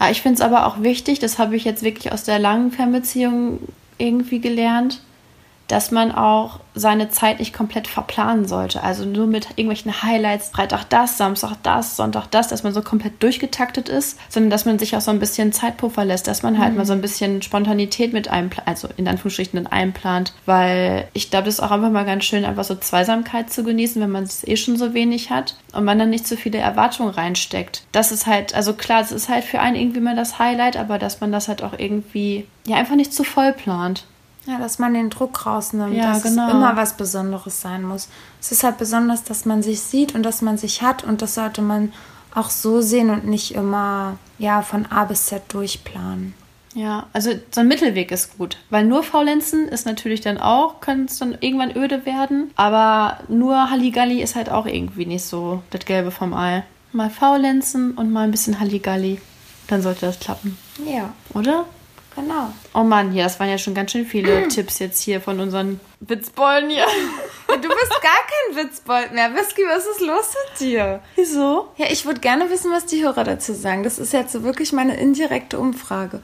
[0.00, 2.72] ja ich finde es aber auch wichtig, das habe ich jetzt wirklich aus der langen
[2.72, 3.60] Fernbeziehung
[3.98, 5.02] irgendwie gelernt,
[5.68, 8.82] dass man auch seine Zeit nicht komplett verplanen sollte.
[8.82, 13.22] Also nur mit irgendwelchen Highlights, Freitag das, Samstag das, Sonntag das, dass man so komplett
[13.22, 16.72] durchgetaktet ist, sondern dass man sich auch so ein bisschen Zeitpuffer lässt, dass man halt
[16.72, 16.78] mhm.
[16.78, 21.54] mal so ein bisschen Spontanität mit einem, also in Anführungsstrichen einplant, weil ich glaube, das
[21.54, 24.56] ist auch einfach mal ganz schön, einfach so Zweisamkeit zu genießen, wenn man es eh
[24.56, 27.82] schon so wenig hat und man dann nicht so viele Erwartungen reinsteckt.
[27.92, 30.98] Das ist halt, also klar, es ist halt für einen irgendwie mal das Highlight, aber
[30.98, 34.04] dass man das halt auch irgendwie, ja, einfach nicht zu voll plant.
[34.48, 36.46] Ja, dass man den Druck rausnimmt, ja, dass genau.
[36.46, 38.08] es immer was Besonderes sein muss.
[38.40, 41.34] Es ist halt besonders, dass man sich sieht und dass man sich hat und das
[41.34, 41.92] sollte man
[42.34, 46.32] auch so sehen und nicht immer ja von A bis Z durchplanen.
[46.74, 51.04] Ja, also so ein Mittelweg ist gut, weil nur Faulenzen ist natürlich dann auch, kann
[51.04, 55.84] es dann irgendwann öde werden, aber nur Halligalli ist halt auch irgendwie nicht so das
[55.84, 56.64] Gelbe vom Ei.
[56.92, 59.20] Mal Faulenzen und mal ein bisschen Halligalli,
[59.66, 60.56] dann sollte das klappen.
[60.86, 61.12] Ja.
[61.34, 61.66] Oder?
[62.20, 62.52] Genau.
[62.74, 64.48] Oh Mann, hier, das waren ja schon ganz schön viele mm.
[64.48, 66.84] Tipps jetzt hier von unseren Witzbollen hier.
[67.46, 69.34] Du bist gar kein Witzbold mehr.
[69.34, 71.00] Whisky, was ist los mit dir?
[71.16, 71.68] Wieso?
[71.76, 73.82] Ja, ich würde gerne wissen, was die Hörer dazu sagen.
[73.82, 76.20] Das ist jetzt so wirklich meine indirekte Umfrage.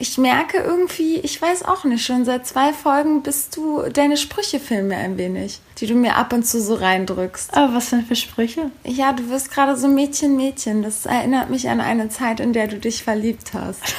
[0.00, 4.60] Ich merke irgendwie, ich weiß auch nicht, schon seit zwei Folgen bist du, deine Sprüche
[4.60, 7.56] filmen mir ein wenig, die du mir ab und zu so reindrückst.
[7.56, 8.70] Aber was denn für Sprüche?
[8.84, 10.82] Ja, du wirst gerade so Mädchen, Mädchen.
[10.82, 13.82] Das erinnert mich an eine Zeit, in der du dich verliebt hast.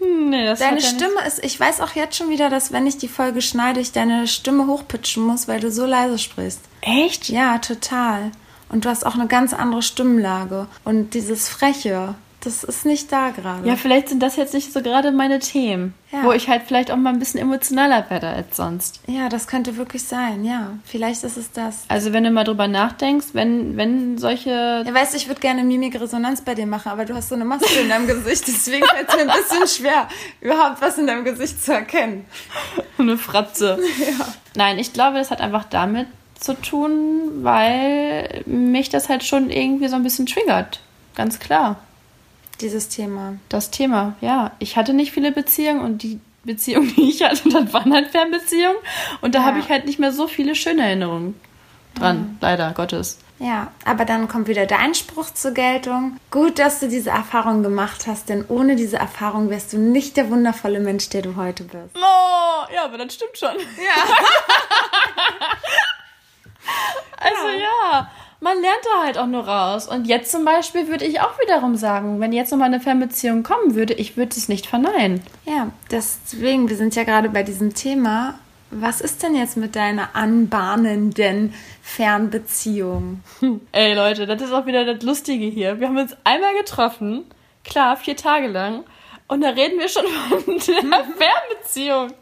[0.00, 1.26] Nee, das deine Stimme nicht...
[1.26, 4.26] ist, ich weiß auch jetzt schon wieder, dass wenn ich die Folge schneide, ich deine
[4.26, 6.60] Stimme hochpitchen muss, weil du so leise sprichst.
[6.80, 7.28] Echt?
[7.28, 8.32] Ja, total.
[8.68, 10.66] Und du hast auch eine ganz andere Stimmlage.
[10.84, 13.66] Und dieses Freche, das ist nicht da gerade.
[13.66, 16.24] Ja, vielleicht sind das jetzt nicht so gerade meine Themen, ja.
[16.24, 19.00] wo ich halt vielleicht auch mal ein bisschen emotionaler werde als sonst.
[19.06, 20.72] Ja, das könnte wirklich sein, ja.
[20.84, 21.84] Vielleicht ist es das.
[21.88, 24.82] Also wenn du mal drüber nachdenkst, wenn, wenn solche...
[24.84, 27.44] Ja, weißt du, ich würde gerne Mimikresonanz bei dir machen, aber du hast so eine
[27.44, 30.08] Maske in deinem Gesicht, deswegen fällt es mir ein bisschen schwer,
[30.40, 32.24] überhaupt was in deinem Gesicht zu erkennen.
[32.98, 33.78] eine Fratze.
[34.02, 34.26] Ja.
[34.56, 39.86] Nein, ich glaube, das hat einfach damit zu tun, weil mich das halt schon irgendwie
[39.86, 40.80] so ein bisschen triggert.
[41.14, 41.76] Ganz klar
[42.62, 43.34] dieses Thema.
[43.48, 44.52] Das Thema, ja.
[44.58, 48.78] Ich hatte nicht viele Beziehungen und die Beziehungen, die ich hatte, das waren halt Fernbeziehungen.
[49.20, 49.44] Und da ja.
[49.46, 51.34] habe ich halt nicht mehr so viele schöne Erinnerungen.
[51.94, 52.38] dran, mhm.
[52.40, 53.18] leider Gottes.
[53.38, 56.16] Ja, aber dann kommt wieder dein Spruch zur Geltung.
[56.30, 60.30] Gut, dass du diese Erfahrung gemacht hast, denn ohne diese Erfahrung wärst du nicht der
[60.30, 61.96] wundervolle Mensch, der du heute bist.
[61.96, 63.56] Oh, ja, aber das stimmt schon.
[63.58, 64.04] Ja.
[67.18, 67.58] also ja.
[67.58, 68.10] ja
[68.42, 69.88] man lernt da halt auch nur raus.
[69.88, 73.74] Und jetzt zum Beispiel würde ich auch wiederum sagen, wenn jetzt nochmal eine Fernbeziehung kommen
[73.74, 75.22] würde, ich würde es nicht verneinen.
[75.46, 78.38] Ja, deswegen, wir sind ja gerade bei diesem Thema.
[78.70, 83.20] Was ist denn jetzt mit deiner anbahnenden Fernbeziehung?
[83.72, 85.78] Ey Leute, das ist auch wieder das Lustige hier.
[85.78, 87.24] Wir haben uns einmal getroffen,
[87.64, 88.84] klar, vier Tage lang,
[89.28, 92.12] und da reden wir schon von der Fernbeziehung.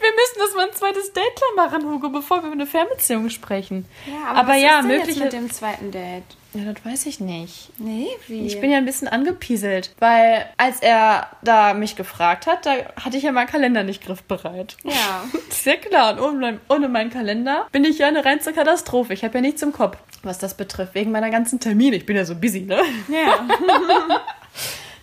[0.00, 3.86] Wir müssen das mal ein zweites Date machen, Hugo, bevor wir über eine Fernbeziehung sprechen.
[4.06, 5.20] Ja, aber, aber was ja, ist denn mögliche...
[5.20, 6.24] jetzt mit dem zweiten Date?
[6.54, 7.70] Ja, das weiß ich nicht.
[7.78, 8.46] Nee, wie?
[8.46, 13.16] Ich bin ja ein bisschen angepieselt, weil als er da mich gefragt hat, da hatte
[13.16, 14.76] ich ja meinen Kalender nicht griffbereit.
[14.84, 15.24] Ja.
[15.50, 16.12] Sehr klar.
[16.12, 19.12] Und ohne, ohne meinen Kalender bin ich ja eine reinste Katastrophe.
[19.12, 21.96] Ich habe ja nichts im Kopf, was das betrifft, wegen meiner ganzen Termine.
[21.96, 22.80] Ich bin ja so busy, ne?
[23.08, 23.46] Ja.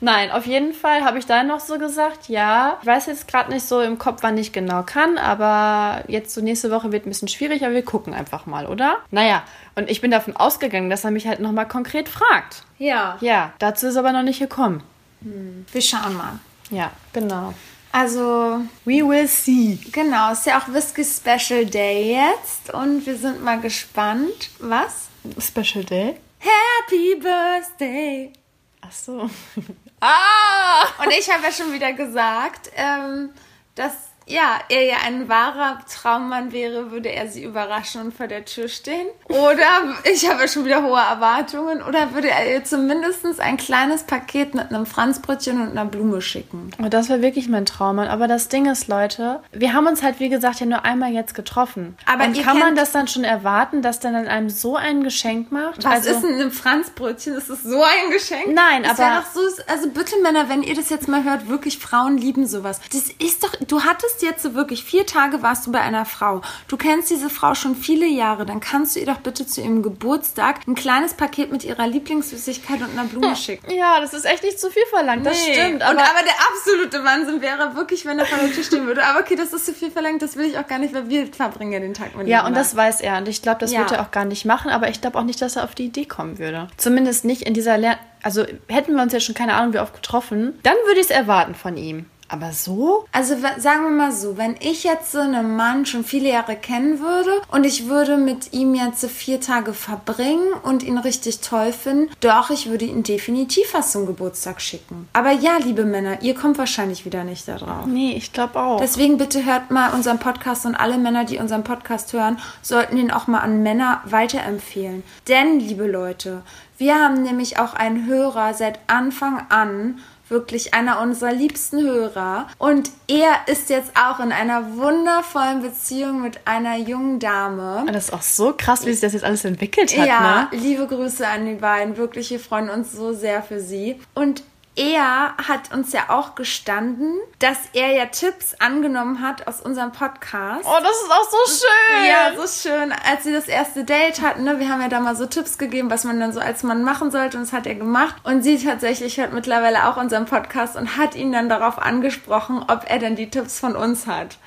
[0.03, 2.77] Nein, auf jeden Fall habe ich da noch so gesagt, ja.
[2.81, 6.41] Ich weiß jetzt gerade nicht so im Kopf, wann ich genau kann, aber jetzt so
[6.41, 8.97] nächste Woche wird ein bisschen schwierig, aber wir gucken einfach mal, oder?
[9.11, 9.43] Naja,
[9.75, 12.63] und ich bin davon ausgegangen, dass er mich halt nochmal konkret fragt.
[12.79, 13.17] Ja.
[13.21, 14.83] Ja, dazu ist aber noch nicht gekommen.
[15.21, 15.65] Hm.
[15.71, 16.39] Wir schauen mal.
[16.69, 17.53] Ja, genau.
[17.93, 19.79] Also, we will see.
[19.93, 24.49] Genau, ist ja auch Whisky Special Day jetzt und wir sind mal gespannt.
[24.59, 25.07] Was?
[25.39, 26.17] Special Day?
[26.39, 28.33] Happy Birthday!
[28.81, 29.29] Ach so.
[30.05, 30.85] Ah!
[31.01, 33.29] Und ich habe ja schon wieder gesagt, ähm,
[33.75, 33.93] dass
[34.25, 38.67] ja, er ja ein wahrer Traummann wäre, würde er sie überraschen und vor der Tür
[38.67, 39.07] stehen.
[39.27, 41.81] Oder ich habe ja schon wieder hohe Erwartungen.
[41.81, 46.71] Oder würde er ihr zumindest ein kleines Paket mit einem Franzbrötchen und einer Blume schicken.
[46.81, 48.07] Oh, das wäre wirklich mein Traummann.
[48.07, 51.35] Aber das Ding ist, Leute, wir haben uns halt, wie gesagt, ja nur einmal jetzt
[51.35, 51.97] getroffen.
[52.05, 55.51] Aber und kann man das dann schon erwarten, dass der dann einem so ein Geschenk
[55.51, 55.83] macht?
[55.83, 57.35] Was also, ist denn ein Franzbrötchen?
[57.35, 58.53] Ist das so ein Geschenk?
[58.53, 59.21] Nein, das aber...
[59.21, 62.79] Doch so, also bitte Männer, wenn ihr das jetzt mal hört, wirklich Frauen lieben sowas.
[62.91, 63.53] Das ist doch...
[63.67, 66.41] Du hattest bist jetzt wirklich vier Tage warst du bei einer Frau.
[66.67, 68.45] Du kennst diese Frau schon viele Jahre.
[68.45, 72.81] Dann kannst du ihr doch bitte zu ihrem Geburtstag ein kleines Paket mit ihrer Lieblingssüßigkeit
[72.81, 73.71] und einer Blume schicken.
[73.71, 75.25] Ja, das ist echt nicht zu viel verlangt.
[75.25, 75.53] Das nee.
[75.53, 75.81] stimmt.
[75.81, 79.03] Aber, und, aber der absolute Wahnsinn wäre wirklich, wenn er vor der Tür stehen würde.
[79.03, 80.21] Aber okay, das ist zu viel verlangt.
[80.21, 82.55] Das will ich auch gar nicht, weil wir verbringen ja den Tag mit Ja, und
[82.55, 83.17] das weiß er.
[83.17, 83.79] Und ich glaube, das ja.
[83.79, 84.69] wird er auch gar nicht machen.
[84.69, 86.67] Aber ich glaube auch nicht, dass er auf die Idee kommen würde.
[86.77, 89.93] Zumindest nicht in dieser Lern also hätten wir uns ja schon keine Ahnung wie oft
[89.93, 92.05] getroffen, dann würde ich es erwarten von ihm.
[92.29, 93.05] Aber so?
[93.11, 96.99] Also sagen wir mal so, wenn ich jetzt so einen Mann schon viele Jahre kennen
[96.99, 102.09] würde und ich würde mit ihm jetzt vier Tage verbringen und ihn richtig toll finden,
[102.21, 105.07] doch, ich würde ihn definitiv was zum Geburtstag schicken.
[105.13, 107.85] Aber ja, liebe Männer, ihr kommt wahrscheinlich wieder nicht da drauf.
[107.85, 108.79] Nee, ich glaube auch.
[108.79, 113.11] Deswegen bitte hört mal unseren Podcast und alle Männer, die unseren Podcast hören, sollten ihn
[113.11, 115.03] auch mal an Männer weiterempfehlen.
[115.27, 116.41] Denn, liebe Leute,
[116.77, 119.99] wir haben nämlich auch einen Hörer seit Anfang an
[120.29, 122.47] wirklich einer unserer liebsten Hörer.
[122.57, 127.85] Und er ist jetzt auch in einer wundervollen Beziehung mit einer jungen Dame.
[127.87, 130.07] Das ist auch so krass, wie sich das jetzt alles entwickelt hat.
[130.07, 130.57] Ja, ne?
[130.57, 131.97] liebe Grüße an die beiden.
[131.97, 133.99] Wirklich, wir freuen uns so sehr für sie.
[134.13, 134.43] Und
[134.75, 140.65] er hat uns ja auch gestanden, dass er ja Tipps angenommen hat aus unserem Podcast.
[140.65, 142.07] Oh, das ist auch so schön.
[142.07, 142.91] Ja, so schön.
[143.07, 145.91] Als sie das erste Date hatten, ne, wir haben ja da mal so Tipps gegeben,
[145.91, 148.15] was man dann so als Mann machen sollte und das hat er gemacht.
[148.23, 152.85] Und sie tatsächlich hört mittlerweile auch unseren Podcast und hat ihn dann darauf angesprochen, ob
[152.87, 154.37] er denn die Tipps von uns hat.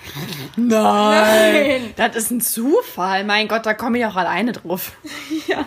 [0.57, 1.77] Nein.
[1.77, 1.95] Nein.
[1.97, 3.23] Das ist ein Zufall.
[3.23, 4.93] Mein Gott, da komme ich auch alleine drauf.
[5.47, 5.65] ja.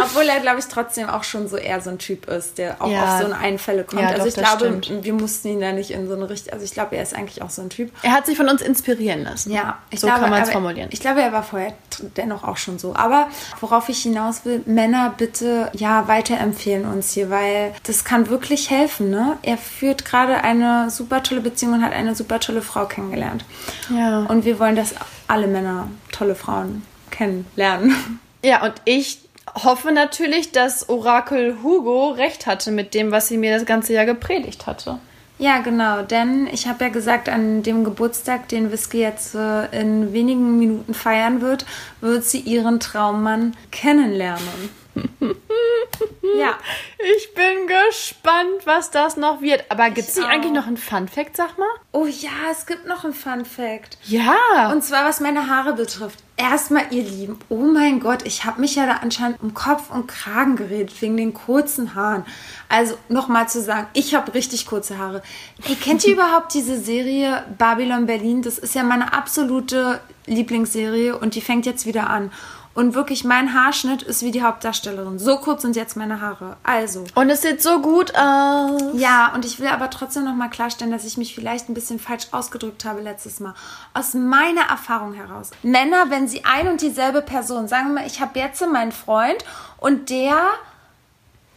[0.00, 2.90] Obwohl er, glaube ich, trotzdem auch schon so eher so ein Typ ist, der auch
[2.90, 3.02] ja.
[3.02, 4.10] auf so eine Einfälle kommt kommt.
[4.10, 5.04] Ja, also doch, ich glaube, stimmt.
[5.04, 6.52] wir mussten ihn da nicht in so eine Richtung.
[6.52, 7.90] Also ich glaube, er ist eigentlich auch so ein Typ.
[8.02, 9.50] Er hat sich von uns inspirieren lassen.
[9.50, 10.88] Ja, so glaube, kann man es formulieren.
[10.92, 11.74] Ich glaube, er war vorher
[12.16, 12.94] dennoch auch schon so.
[12.94, 13.28] Aber
[13.60, 19.10] worauf ich hinaus will, Männer bitte ja weiterempfehlen uns hier, weil das kann wirklich helfen.
[19.10, 19.38] Ne?
[19.42, 23.44] Er führt gerade eine super tolle Beziehung und hat eine super tolle Frau kennengelernt.
[23.90, 24.20] Ja.
[24.20, 24.94] Und wir wollen, dass
[25.28, 28.20] alle Männer tolle Frauen kennenlernen.
[28.44, 33.56] Ja, und ich hoffe natürlich, dass Orakel Hugo recht hatte mit dem, was sie mir
[33.56, 34.98] das ganze Jahr gepredigt hatte.
[35.38, 40.14] Ja, genau, denn ich habe ja gesagt, an dem Geburtstag, den Whisky jetzt äh, in
[40.14, 41.66] wenigen Minuten feiern wird,
[42.00, 44.70] wird sie ihren Traummann kennenlernen.
[46.38, 46.58] ja.
[47.16, 49.64] Ich bin gespannt, was das noch wird.
[49.68, 51.68] Aber gibt es eigentlich noch einen Fun Fact, sag mal?
[51.92, 53.98] Oh ja, es gibt noch einen Fun Fact.
[54.04, 54.70] Ja.
[54.72, 56.20] Und zwar, was meine Haare betrifft.
[56.38, 60.06] Erstmal, ihr Lieben, oh mein Gott, ich habe mich ja da anscheinend um Kopf und
[60.06, 62.26] Kragen geredet, wegen den kurzen Haaren.
[62.68, 65.22] Also nochmal zu sagen, ich habe richtig kurze Haare.
[65.62, 68.42] Hey, kennt ihr überhaupt diese Serie Babylon Berlin?
[68.42, 72.30] Das ist ja meine absolute Lieblingsserie und die fängt jetzt wieder an.
[72.76, 75.18] Und wirklich, mein Haarschnitt ist wie die Hauptdarstellerin.
[75.18, 76.58] So kurz sind jetzt meine Haare.
[76.62, 77.04] Also.
[77.14, 78.82] Und es sieht so gut aus.
[78.92, 82.26] Ja, und ich will aber trotzdem nochmal klarstellen, dass ich mich vielleicht ein bisschen falsch
[82.32, 83.54] ausgedrückt habe letztes Mal.
[83.94, 85.52] Aus meiner Erfahrung heraus.
[85.62, 89.42] Männer, wenn sie ein und dieselbe Person, sagen wir mal, ich habe jetzt meinen Freund
[89.78, 90.36] und der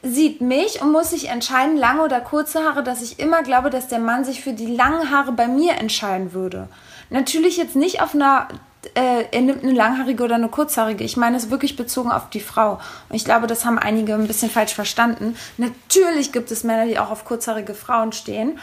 [0.02, 3.90] sieht mich und muss sich entscheiden, lange oder kurze Haare, dass ich immer glaube, dass
[3.90, 6.70] der Mann sich für die langen Haare bei mir entscheiden würde.
[7.10, 8.48] Natürlich jetzt nicht auf einer,
[8.94, 11.04] äh, er nimmt eine langhaarige oder eine kurzhaarige.
[11.04, 12.80] Ich meine es wirklich bezogen auf die Frau.
[13.10, 15.36] Und ich glaube, das haben einige ein bisschen falsch verstanden.
[15.58, 18.60] Natürlich gibt es Männer, die auch auf kurzhaarige Frauen stehen.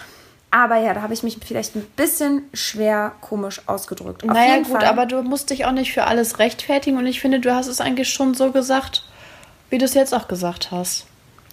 [0.51, 4.25] Aber ja, da habe ich mich vielleicht ein bisschen schwer komisch ausgedrückt.
[4.25, 4.85] Auf naja, gut, Fall.
[4.85, 7.81] aber du musst dich auch nicht für alles rechtfertigen und ich finde, du hast es
[7.81, 9.03] eigentlich schon so gesagt,
[9.69, 11.05] wie du es jetzt auch gesagt hast.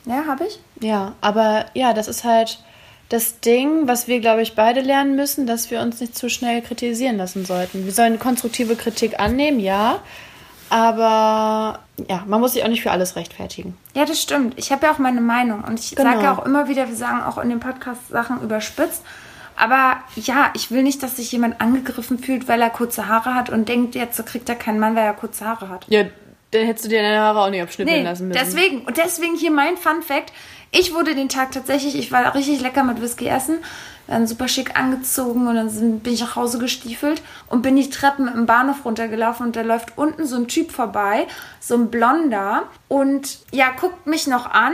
[0.05, 0.59] Ja, habe ich?
[0.79, 2.59] Ja, aber ja, das ist halt
[3.13, 6.61] das Ding, was wir, glaube ich, beide lernen müssen, dass wir uns nicht zu schnell
[6.63, 7.85] kritisieren lassen sollten.
[7.85, 9.99] Wir sollen konstruktive Kritik annehmen, ja,
[10.69, 13.77] aber ja, man muss sich auch nicht für alles rechtfertigen.
[13.93, 14.55] Ja, das stimmt.
[14.57, 15.63] Ich habe ja auch meine Meinung.
[15.63, 16.11] Und ich Genau.
[16.11, 19.03] sage ja auch immer wieder, wir sagen auch in dem Podcast Sachen überspitzt.
[19.55, 23.51] Aber ja, ich will nicht, dass sich jemand angegriffen fühlt, weil er kurze Haare hat
[23.51, 25.85] und denkt, jetzt kriegt er keinen Mann, weil er kurze Haare hat.
[25.89, 26.05] Ja,
[26.49, 28.39] dann hättest du dir deine Haare auch nicht abschnippeln Nee, lassen müssen.
[28.43, 28.81] deswegen.
[28.81, 30.33] Und deswegen hier mein Fun Fact.
[30.75, 33.59] Ich wurde den Tag tatsächlich, ich war richtig lecker mit Whisky essen,
[34.07, 37.91] dann super schick angezogen und dann sind, bin ich nach Hause gestiefelt und bin die
[37.91, 41.27] Treppen im Bahnhof runtergelaufen und da läuft unten so ein Typ vorbei,
[41.59, 44.73] so ein Blonder und ja, guckt mich noch an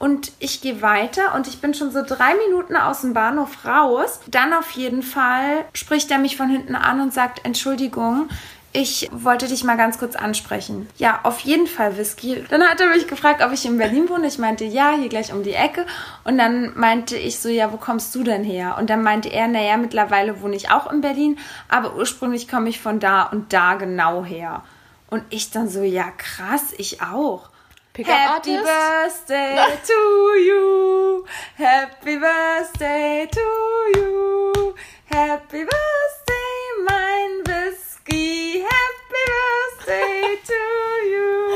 [0.00, 4.20] und ich gehe weiter und ich bin schon so drei Minuten aus dem Bahnhof raus.
[4.26, 8.28] Dann auf jeden Fall spricht er mich von hinten an und sagt, Entschuldigung,
[8.76, 10.86] ich wollte dich mal ganz kurz ansprechen.
[10.98, 12.44] Ja, auf jeden Fall Whisky.
[12.50, 14.26] Dann hat er mich gefragt, ob ich in Berlin wohne.
[14.26, 15.86] Ich meinte, ja, hier gleich um die Ecke.
[16.24, 18.76] Und dann meinte ich so, ja, wo kommst du denn her?
[18.78, 22.78] Und dann meinte er, naja, mittlerweile wohne ich auch in Berlin, aber ursprünglich komme ich
[22.78, 24.62] von da und da genau her.
[25.08, 27.48] Und ich dann so, ja, krass, ich auch.
[27.94, 29.26] Pickup Happy Artist?
[29.26, 29.56] birthday
[29.86, 31.24] to you.
[31.56, 34.74] Happy birthday to you.
[35.06, 37.85] Happy birthday, mein Whisky.
[38.08, 38.62] Happy
[39.10, 40.62] birthday to
[41.10, 41.50] you.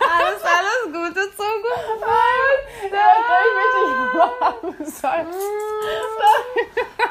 [0.00, 1.62] Alles, alles Gute zum
[4.72, 5.26] Geburtstag.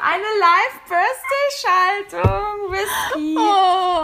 [0.04, 3.38] Eine Live-Birthday-Schaltung, Whisky.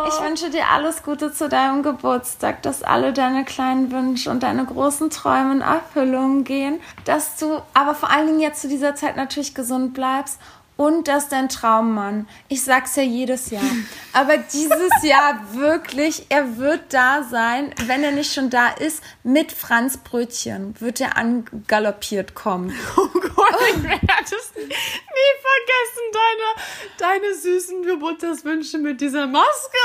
[0.08, 4.64] Ich wünsche dir alles Gute zu deinem Geburtstag, dass alle deine kleinen Wünsche und deine
[4.64, 9.16] großen Träume in Erfüllung gehen, dass du aber vor allen Dingen jetzt zu dieser Zeit
[9.16, 10.40] natürlich gesund bleibst
[10.78, 13.64] und dass dein Traummann, ich sag's ja jedes Jahr,
[14.12, 19.50] aber dieses Jahr wirklich, er wird da sein, wenn er nicht schon da ist, mit
[19.50, 22.72] Franz Brötchen wird er angaloppiert kommen.
[22.96, 29.78] Oh Gott, ich werde es nie vergessen, deine, deine süßen Geburtstagswünsche mit dieser Maske.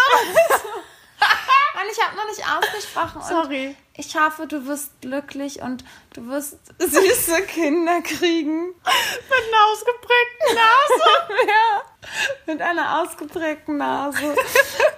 [1.84, 3.22] Mann, ich habe noch nicht ausgesprochen.
[3.28, 3.76] Sorry.
[3.96, 8.68] Ich hoffe, du wirst glücklich und du wirst süße Kinder kriegen.
[8.68, 11.48] Mit einer ausgeprägten Nase.
[11.48, 11.82] ja,
[12.46, 14.36] mit einer ausgeprägten Nase.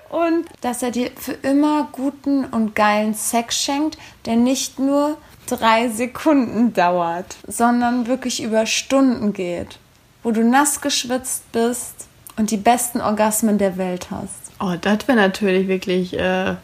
[0.10, 5.18] Und dass er dir für immer guten und geilen Sex schenkt, der nicht nur
[5.48, 9.80] drei Sekunden dauert, sondern wirklich über Stunden geht,
[10.24, 12.08] wo du nass geschwitzt bist
[12.38, 14.46] und die besten Orgasmen der Welt hast.
[14.60, 16.18] Oh, das wäre natürlich wirklich.
[16.18, 16.56] Äh,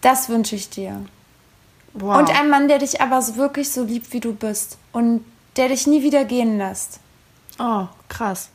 [0.00, 1.04] Das wünsche ich dir.
[1.94, 2.18] wow.
[2.18, 4.78] Und ein Mann, der dich aber so wirklich so liebt, wie du bist.
[4.92, 5.24] Und
[5.56, 7.00] der dich nie wieder gehen lässt.
[7.58, 8.50] Oh, krass.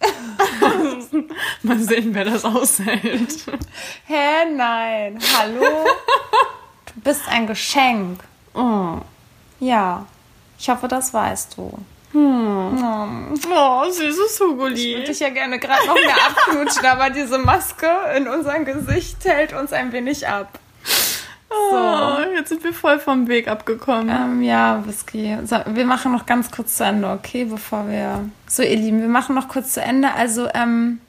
[1.62, 3.44] Mal sehen, wer das aushält.
[4.06, 5.18] Hä, nein.
[5.36, 5.84] Hallo?
[6.86, 8.22] Du bist ein Geschenk.
[8.54, 8.98] Oh.
[9.60, 10.06] Ja.
[10.58, 11.78] Ich hoffe, das weißt du.
[12.14, 14.94] Oh, süßes Ich Hugoli.
[14.94, 17.86] würde dich ja gerne gerade noch mehr abknutschen, aber diese Maske
[18.16, 20.58] in unserem Gesicht hält uns ein wenig ab.
[21.50, 24.08] Oh, jetzt sind wir voll vom Weg abgekommen.
[24.10, 25.36] Ähm, ja, Whisky.
[25.44, 27.44] So, wir machen noch ganz kurz zu Ende, okay?
[27.44, 28.28] Bevor wir.
[28.46, 30.12] So, ihr Lieben, wir machen noch kurz zu Ende.
[30.14, 31.00] Also, ähm,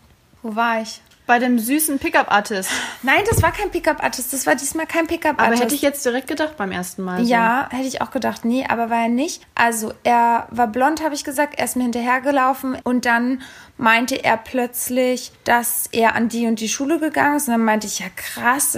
[0.42, 1.02] wo war ich?
[1.30, 2.72] Bei dem süßen Pickup-Artist.
[3.04, 4.34] Nein, das war kein Pickup-Artist.
[4.34, 5.62] Das war diesmal kein Aber Pickup-Artist.
[5.62, 7.24] hätte ich jetzt direkt gedacht beim ersten Mal.
[7.24, 7.30] So.
[7.32, 8.46] Ja, hätte ich auch gedacht.
[8.46, 9.46] Nee, aber war er nicht.
[9.54, 11.54] Also, er war blond, habe ich gesagt.
[11.60, 12.80] Er ist mir hinterhergelaufen.
[12.84, 13.44] Und dann
[13.78, 17.48] meinte er plötzlich, dass er an die und die Schule gegangen ist.
[17.48, 18.76] Und dann meinte ich, ja krass,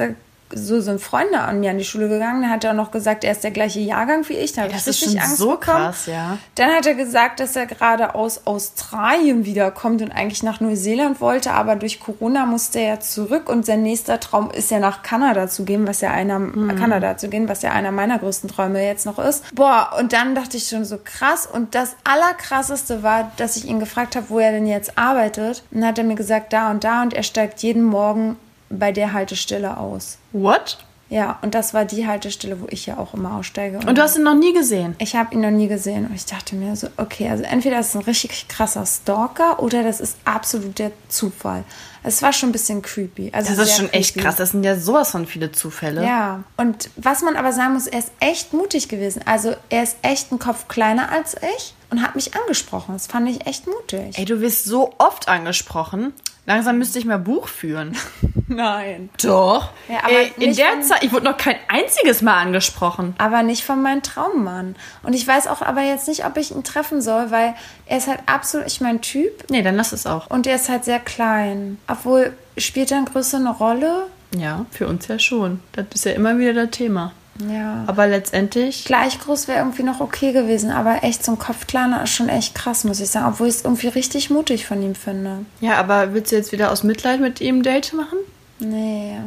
[0.54, 2.41] äh, so sind Freunde an mir an die Schule gegangen.
[2.43, 4.54] Dann hat er auch noch gesagt, er ist der gleiche Jahrgang wie ich.
[4.54, 5.78] Da habe Das ich richtig schon Angst so bekommen.
[5.86, 6.38] krass, ja.
[6.56, 11.52] Dann hat er gesagt, dass er gerade aus Australien wiederkommt und eigentlich nach Neuseeland wollte,
[11.52, 15.64] aber durch Corona musste er zurück und sein nächster Traum ist ja nach Kanada zu
[15.66, 16.39] gehen, was ja einer
[16.78, 19.54] Kanada zu gehen, was ja einer meiner größten Träume jetzt noch ist.
[19.56, 23.80] Boah, und dann dachte ich schon so krass und das allerkrasseste war, dass ich ihn
[23.80, 26.84] gefragt habe, wo er denn jetzt arbeitet und dann hat er mir gesagt, da und
[26.84, 28.38] da und er steigt jeden Morgen
[28.72, 30.17] bei der Haltestelle aus.
[30.32, 30.78] What?
[31.09, 33.80] Ja, und das war die Haltestelle, wo ich ja auch immer aussteige.
[33.86, 34.95] Und du hast ihn noch nie gesehen?
[34.97, 37.89] Ich habe ihn noch nie gesehen und ich dachte mir so, okay, also entweder ist
[37.89, 41.65] es ein richtig krasser Stalker oder das ist absolut der Zufall.
[42.03, 43.30] Es war schon ein bisschen creepy.
[43.34, 44.24] Also Das ist schon echt creepy.
[44.26, 44.38] krass.
[44.38, 46.05] Das sind ja sowas von viele Zufälle.
[46.05, 49.22] Ja, und was man aber sagen muss, er ist echt mutig gewesen.
[49.26, 52.93] Also er ist echt einen Kopf kleiner als ich und hat mich angesprochen.
[52.93, 54.17] Das fand ich echt mutig.
[54.17, 56.13] Ey, du wirst so oft angesprochen.
[56.46, 57.96] Langsam müsste ich mal Buch führen.
[58.48, 59.10] Nein.
[59.24, 59.70] Doch.
[59.88, 63.16] Ja, aber Ey, in der von- Zeit, ich wurde noch kein einziges Mal angesprochen.
[63.18, 64.76] Aber nicht von meinem Traummann.
[65.04, 67.54] Und ich weiß auch aber jetzt nicht, ob ich ihn treffen soll, weil
[67.86, 69.50] er ist halt absolut nicht mein Typ.
[69.50, 70.30] Nee, dann lass es auch.
[70.30, 71.78] Und er ist halt sehr klein.
[71.88, 74.08] Obwohl, spielt er in Größe eine Rolle?
[74.36, 75.60] Ja, für uns ja schon.
[75.74, 77.14] Das ist ja immer wieder das Thema.
[77.49, 77.84] Ja.
[77.88, 82.11] Aber letztendlich, Gleich groß wäre irgendwie noch okay gewesen, aber echt so ein Kopfkleiner ist
[82.11, 83.27] schon echt krass, muss ich sagen.
[83.27, 85.45] Obwohl ich es irgendwie richtig mutig von ihm finde.
[85.59, 88.17] ja, aber willst du jetzt wieder aus Mitleid mit ihm ein Date machen?
[88.59, 89.17] Nee,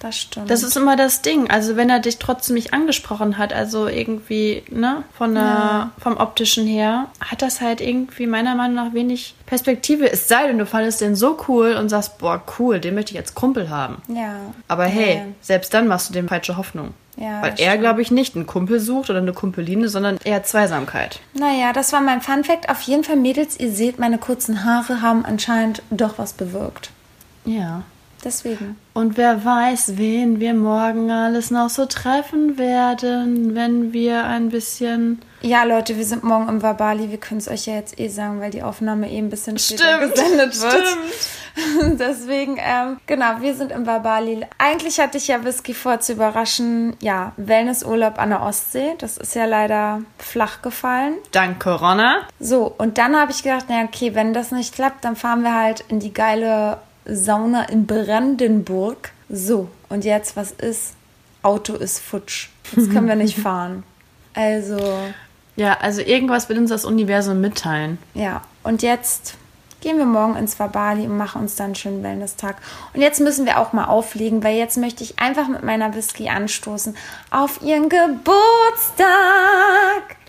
[0.00, 0.50] das stimmt.
[0.50, 1.48] Das ist immer das Ding.
[1.50, 6.66] Also wenn er dich trotzdem nicht angesprochen hat, also irgendwie, ne, von der, vom optischen
[6.66, 10.10] her, hat das halt irgendwie meiner Meinung nach wenig Perspektive.
[10.10, 13.18] Es sei denn, du fandest den so cool und sagst, boah, cool, den möchte ich
[13.18, 14.02] als Kumpel haben.
[14.08, 14.36] ja.
[14.68, 15.22] Aber hey, Ja.
[15.40, 16.94] selbst dann machst du dem falsche Hoffnung.
[17.18, 21.20] Ja, Weil er, glaube ich, nicht einen Kumpel sucht oder eine Kumpeline, sondern eher Zweisamkeit.
[21.32, 22.68] Naja, das war mein Funfact.
[22.68, 26.90] Auf jeden Fall, Mädels, ihr seht, meine kurzen Haare haben anscheinend doch was bewirkt.
[27.46, 27.84] Ja.
[28.26, 28.76] Deswegen.
[28.92, 35.22] Und wer weiß, wen wir morgen alles noch so treffen werden, wenn wir ein bisschen.
[35.42, 37.08] Ja, Leute, wir sind morgen im Wabali.
[37.10, 39.98] Wir können es euch ja jetzt eh sagen, weil die Aufnahme eh ein bisschen später
[39.98, 41.98] Stimmt, gesendet wird.
[42.00, 44.44] Deswegen, ähm, genau, wir sind im Wabali.
[44.58, 46.96] Eigentlich hatte ich ja Whisky vor zu überraschen.
[47.00, 48.94] Ja, Wellnessurlaub an der Ostsee.
[48.98, 51.14] Das ist ja leider flach gefallen.
[51.30, 52.22] Dank Corona.
[52.40, 55.54] So, und dann habe ich gedacht, na okay, wenn das nicht klappt, dann fahren wir
[55.54, 56.78] halt in die geile
[57.08, 59.10] Sauna in Brandenburg.
[59.28, 60.94] So, und jetzt, was ist?
[61.42, 62.48] Auto ist futsch.
[62.76, 63.84] Jetzt können wir nicht fahren.
[64.34, 64.78] Also,
[65.56, 67.98] Ja, also irgendwas will uns das Universum mitteilen.
[68.14, 69.34] ja, und jetzt
[69.80, 72.56] gehen wir morgen ins Wabali und machen uns dann einen schönen Wellness-Tag.
[72.92, 76.28] Und jetzt müssen wir auch mal auflegen, weil jetzt möchte ich einfach mit meiner Whisky
[76.28, 76.96] anstoßen
[77.30, 79.06] auf ihren Geburtstag.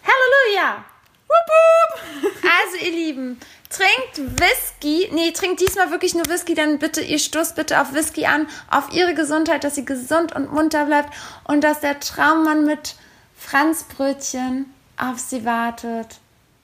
[0.04, 0.84] Halleluja!
[2.44, 5.09] Also, ihr Lieben, trinkt Whisky.
[5.11, 8.91] Nee, trinkt diesmal wirklich nur Whisky, dann bitte, ihr stoßt bitte auf Whisky an, auf
[8.93, 11.13] ihre Gesundheit, dass sie gesund und munter bleibt
[11.45, 12.95] und dass der Traummann mit
[13.38, 16.07] Franzbrötchen auf sie wartet.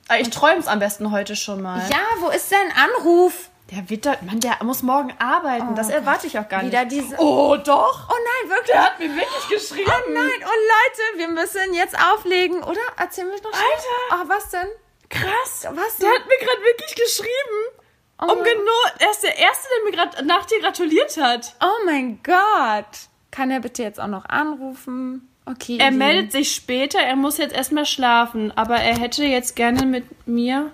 [0.08, 1.80] Ah, Ich träum's am besten heute schon mal.
[1.90, 3.50] Ja, wo ist dein Anruf?
[3.72, 5.74] Der wird da, Mann, der muss morgen arbeiten.
[5.76, 6.92] das erwarte ich auch gar Wieder nicht.
[6.92, 7.16] diese.
[7.18, 8.10] Oh, doch.
[8.10, 8.68] Oh nein, wirklich?
[8.74, 9.90] Der hat mir wirklich geschrieben.
[9.90, 12.80] Oh nein, oh Leute, wir müssen jetzt auflegen, oder?
[12.98, 13.52] Erzähl mir noch schnell.
[13.52, 14.24] Alter.
[14.26, 14.68] Oh, was denn?
[15.14, 15.68] Krass.
[15.72, 15.98] Was?
[15.98, 17.80] Der hat mir gerade wirklich geschrieben.
[18.22, 21.56] Oh um mein- genau, er ist der Erste, der mir gerade nach dir gratuliert hat.
[21.62, 23.10] Oh mein Gott.
[23.32, 25.28] Kann er bitte jetzt auch noch anrufen?
[25.46, 25.78] Okay.
[25.80, 30.06] Er meldet sich später, er muss jetzt erstmal schlafen, aber er hätte jetzt gerne mit
[30.28, 30.72] mir.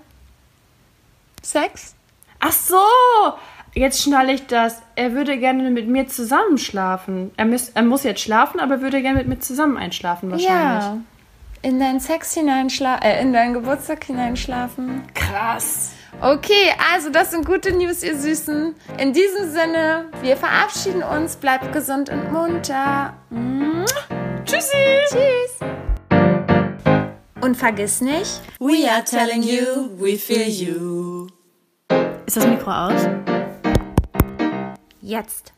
[1.42, 1.96] Sex?
[2.40, 2.78] Ach so,
[3.74, 4.82] jetzt schnalle ich das.
[4.96, 7.32] Er würde gerne mit mir zusammen schlafen.
[7.38, 10.84] Er, muss, er muss jetzt schlafen, aber würde gerne mit mir zusammen einschlafen wahrscheinlich.
[10.84, 10.98] Ja.
[11.62, 15.04] In deinen Sex hineinschlafen, äh, in deinen Geburtstag hineinschlafen.
[15.14, 15.92] Krass.
[16.22, 18.76] Okay, also das sind gute News, ihr Süßen.
[18.98, 21.36] In diesem Sinne, wir verabschieden uns.
[21.36, 23.14] Bleibt gesund und munter.
[24.46, 24.78] Tschüssi.
[25.10, 25.60] Tschüss.
[27.42, 31.28] Und vergiss nicht, We are telling you, we feel you.
[32.26, 33.08] Ist das Mikro aus?
[35.02, 35.54] jetzt.